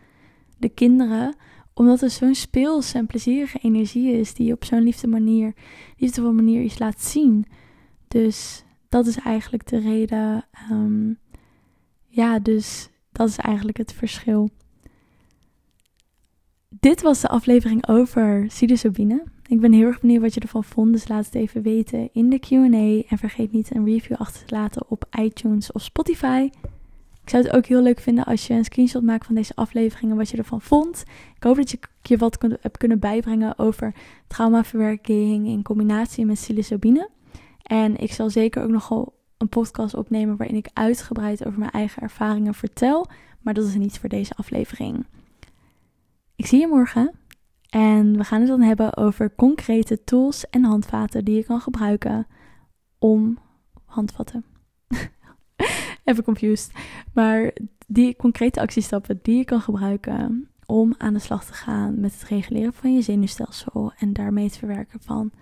de 0.58 0.68
kinderen, 0.68 1.36
omdat 1.74 2.00
het 2.00 2.12
zo'n 2.12 2.34
speelse 2.34 2.98
en 2.98 3.06
plezierige 3.06 3.58
energie 3.58 4.12
is 4.18 4.34
die 4.34 4.46
je 4.46 4.52
op 4.52 4.64
zo'n 4.64 4.82
liefde 4.82 5.06
manier, 5.06 5.54
liefdevolle 5.96 6.32
manier 6.32 6.62
iets 6.62 6.78
laat 6.78 7.00
zien. 7.00 7.46
Dus 8.08 8.64
dat 8.88 9.06
is 9.06 9.18
eigenlijk 9.18 9.68
de 9.68 9.78
reden. 9.78 10.44
Um, 10.70 11.18
ja, 12.06 12.38
dus 12.38 12.88
dat 13.12 13.28
is 13.28 13.36
eigenlijk 13.36 13.78
het 13.78 13.92
verschil. 13.92 14.50
Dit 16.68 17.02
was 17.02 17.20
de 17.20 17.28
aflevering 17.28 17.88
over 17.88 18.46
psilocybine. 18.46 19.24
Ik 19.52 19.60
ben 19.60 19.72
heel 19.72 19.86
erg 19.86 20.00
benieuwd 20.00 20.20
wat 20.20 20.34
je 20.34 20.40
ervan 20.40 20.64
vond, 20.64 20.92
dus 20.92 21.08
laat 21.08 21.24
het 21.24 21.34
even 21.34 21.62
weten 21.62 22.08
in 22.12 22.30
de 22.30 22.38
Q&A. 22.38 23.08
En 23.08 23.18
vergeet 23.18 23.52
niet 23.52 23.74
een 23.74 23.84
review 23.84 24.16
achter 24.16 24.46
te 24.46 24.54
laten 24.54 24.84
op 24.88 25.04
iTunes 25.18 25.72
of 25.72 25.82
Spotify. 25.82 26.50
Ik 27.22 27.30
zou 27.30 27.42
het 27.42 27.52
ook 27.52 27.66
heel 27.66 27.82
leuk 27.82 28.00
vinden 28.00 28.24
als 28.24 28.46
je 28.46 28.54
een 28.54 28.64
screenshot 28.64 29.02
maakt 29.02 29.26
van 29.26 29.34
deze 29.34 29.54
aflevering 29.54 30.10
en 30.10 30.16
wat 30.16 30.28
je 30.28 30.36
ervan 30.36 30.60
vond. 30.60 31.04
Ik 31.36 31.42
hoop 31.42 31.56
dat 31.56 31.70
je 31.70 31.78
je 32.02 32.16
wat 32.16 32.46
hebt 32.60 32.78
kunnen 32.78 32.98
bijbrengen 32.98 33.58
over 33.58 33.94
traumaverwerking 34.26 35.46
in 35.46 35.62
combinatie 35.62 36.26
met 36.26 36.36
psilocybine. 36.36 37.08
En 37.62 37.96
ik 37.96 38.12
zal 38.12 38.30
zeker 38.30 38.62
ook 38.62 38.70
nogal 38.70 39.14
een 39.38 39.48
podcast 39.48 39.94
opnemen 39.94 40.36
waarin 40.36 40.56
ik 40.56 40.68
uitgebreid 40.72 41.46
over 41.46 41.58
mijn 41.58 41.70
eigen 41.70 42.02
ervaringen 42.02 42.54
vertel. 42.54 43.06
Maar 43.40 43.54
dat 43.54 43.66
is 43.66 43.74
niet 43.74 43.98
voor 43.98 44.08
deze 44.08 44.34
aflevering. 44.34 45.06
Ik 46.36 46.46
zie 46.46 46.60
je 46.60 46.66
morgen. 46.66 47.21
En 47.72 48.16
we 48.16 48.24
gaan 48.24 48.40
het 48.40 48.48
dan 48.48 48.60
hebben 48.60 48.96
over 48.96 49.34
concrete 49.34 50.04
tools 50.04 50.50
en 50.50 50.64
handvaten 50.64 51.24
die 51.24 51.36
je 51.36 51.44
kan 51.44 51.60
gebruiken 51.60 52.26
om 52.98 53.38
handvatten. 53.84 54.44
Even 56.04 56.24
confused. 56.24 56.72
Maar 57.14 57.52
die 57.86 58.16
concrete 58.16 58.60
actiestappen 58.60 59.18
die 59.22 59.36
je 59.36 59.44
kan 59.44 59.60
gebruiken 59.60 60.50
om 60.66 60.94
aan 60.98 61.12
de 61.12 61.18
slag 61.18 61.44
te 61.44 61.52
gaan 61.52 62.00
met 62.00 62.12
het 62.12 62.22
reguleren 62.22 62.72
van 62.72 62.94
je 62.94 63.02
zenuwstelsel 63.02 63.92
en 63.98 64.12
daarmee 64.12 64.44
het 64.44 64.56
verwerken 64.56 65.00
van, 65.02 65.32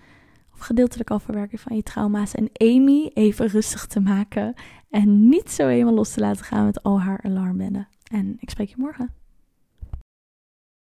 of 0.53 0.59
gedeeltelijk 0.59 1.11
al 1.11 1.19
verwerken 1.19 1.59
van 1.59 1.77
je 1.77 1.83
trauma's. 1.83 2.35
En 2.35 2.51
Amy 2.53 3.11
even 3.15 3.47
rustig 3.47 3.87
te 3.87 4.01
maken 4.01 4.55
en 4.91 5.29
niet 5.29 5.51
zo 5.51 5.67
helemaal 5.67 5.95
los 5.95 6.13
te 6.13 6.21
laten 6.21 6.45
gaan 6.45 6.65
met 6.65 6.83
al 6.83 7.01
haar 7.01 7.23
alarmbellen. 7.23 7.89
En 8.13 8.37
ik 8.41 8.51
spreek 8.51 8.69
je 8.69 8.75
morgen. 8.79 9.20